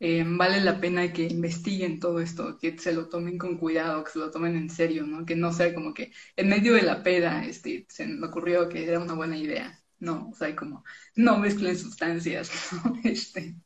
[0.00, 4.12] eh, vale la pena que investiguen todo esto, que se lo tomen con cuidado, que
[4.12, 5.24] se lo tomen en serio, ¿no?
[5.26, 8.84] Que no sea como que en medio de la peda, este, se me ocurrió que
[8.86, 9.82] era una buena idea.
[10.00, 10.84] No, o sea, como
[11.16, 12.50] no mezclen sustancias,
[12.84, 12.94] ¿no?
[13.04, 13.56] Este,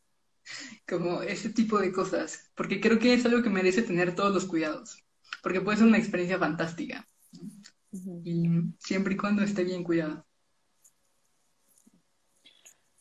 [0.89, 4.47] como ese tipo de cosas, porque creo que es algo que merece tener todos los
[4.47, 5.03] cuidados,
[5.43, 7.07] porque puede ser una experiencia fantástica,
[8.25, 8.49] y
[8.81, 10.27] siempre y cuando esté bien cuidado.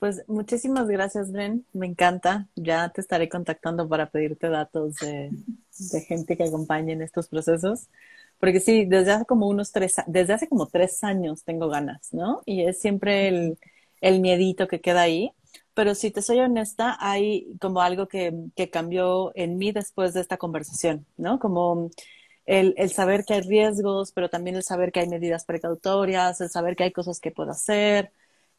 [0.02, 1.64] Pues muchísimas gracias, Bren.
[1.74, 2.47] Me encanta.
[2.56, 5.30] Ya te estaré contactando para pedirte datos de,
[6.08, 7.88] gente que acompañe en estos procesos.
[8.39, 12.41] Porque sí, desde hace como unos tres, desde hace como tres años tengo ganas, ¿no?
[12.47, 13.60] Y es siempre el,
[14.02, 15.34] el miedito que queda ahí.
[15.76, 20.22] Pero si te soy honesta, hay como algo que, que cambió en mí después de
[20.22, 21.38] esta conversación, ¿no?
[21.38, 21.91] Como
[22.47, 26.49] el, el, saber que hay riesgos, pero también el saber que hay medidas precautorias, el
[26.49, 28.12] saber que hay cosas que puedo hacer,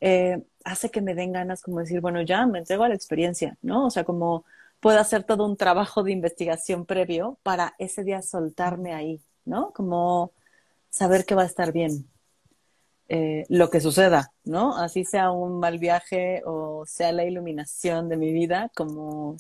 [0.05, 3.57] eh, hace que me den ganas como decir, bueno, ya me entrego a la experiencia,
[3.63, 3.87] ¿no?
[3.87, 4.45] O sea, como
[4.81, 9.73] puedo hacer todo un trabajo de investigación previo para ese día soltarme ahí, ¿no?
[9.73, 10.33] Como
[10.91, 12.09] saber que va a estar bien.
[13.09, 14.77] Eh, lo que suceda, ¿no?
[14.77, 19.37] Así sea un mal viaje o sea la iluminación de mi vida, como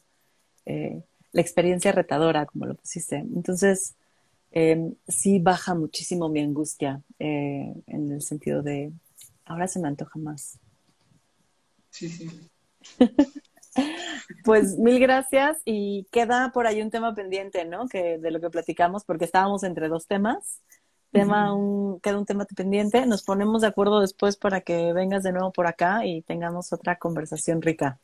[0.64, 1.02] eh,
[1.32, 3.16] la experiencia retadora, como lo pusiste.
[3.16, 3.96] Entonces,
[5.08, 8.92] sí baja muchísimo mi angustia en el sentido de,
[9.53, 10.59] ahora se me antoja más.
[11.90, 12.30] Sí, sí.
[14.44, 17.88] Pues mil gracias y queda por ahí un tema pendiente, ¿no?
[17.88, 20.61] Que de lo que platicamos, porque estábamos entre dos temas
[21.12, 23.07] tema un, queda un tema pendiente.
[23.07, 26.96] Nos ponemos de acuerdo después para que vengas de nuevo por acá y tengamos otra
[26.96, 28.00] conversación rica.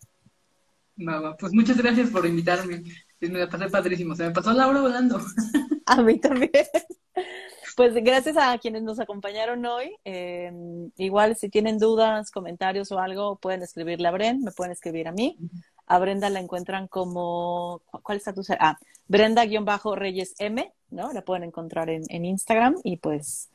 [1.38, 2.84] pues muchas gracias por invitarme.
[3.20, 4.14] Me la pasé padrísimo.
[4.14, 5.18] Se me pasó la hora volando.
[5.86, 6.50] A mí también.
[7.78, 9.94] Pues gracias a quienes nos acompañaron hoy.
[10.02, 15.06] Em, igual si tienen dudas, comentarios o algo, pueden escribirle a Bren, me pueden escribir
[15.06, 15.38] a mí.
[15.86, 18.42] A Brenda la encuentran como, ¿cuál está tu?
[18.58, 18.76] Ah,
[19.06, 21.12] Brenda-Reyes M ¿no?
[21.12, 23.48] La pueden encontrar en, Instagram y pues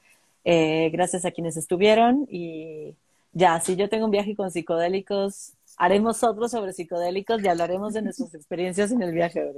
[0.45, 2.95] eh, gracias a quienes estuvieron y
[3.33, 8.01] ya, si yo tengo un viaje con psicodélicos, haremos otro sobre psicodélicos y hablaremos de
[8.01, 9.51] nuestras experiencias en el viaje.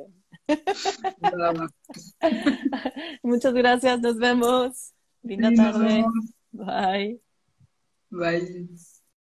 [3.23, 4.93] Muchas gracias, nos vemos.
[5.23, 6.05] Linda tarde.
[6.51, 7.19] Bye.
[8.09, 8.94] Bye.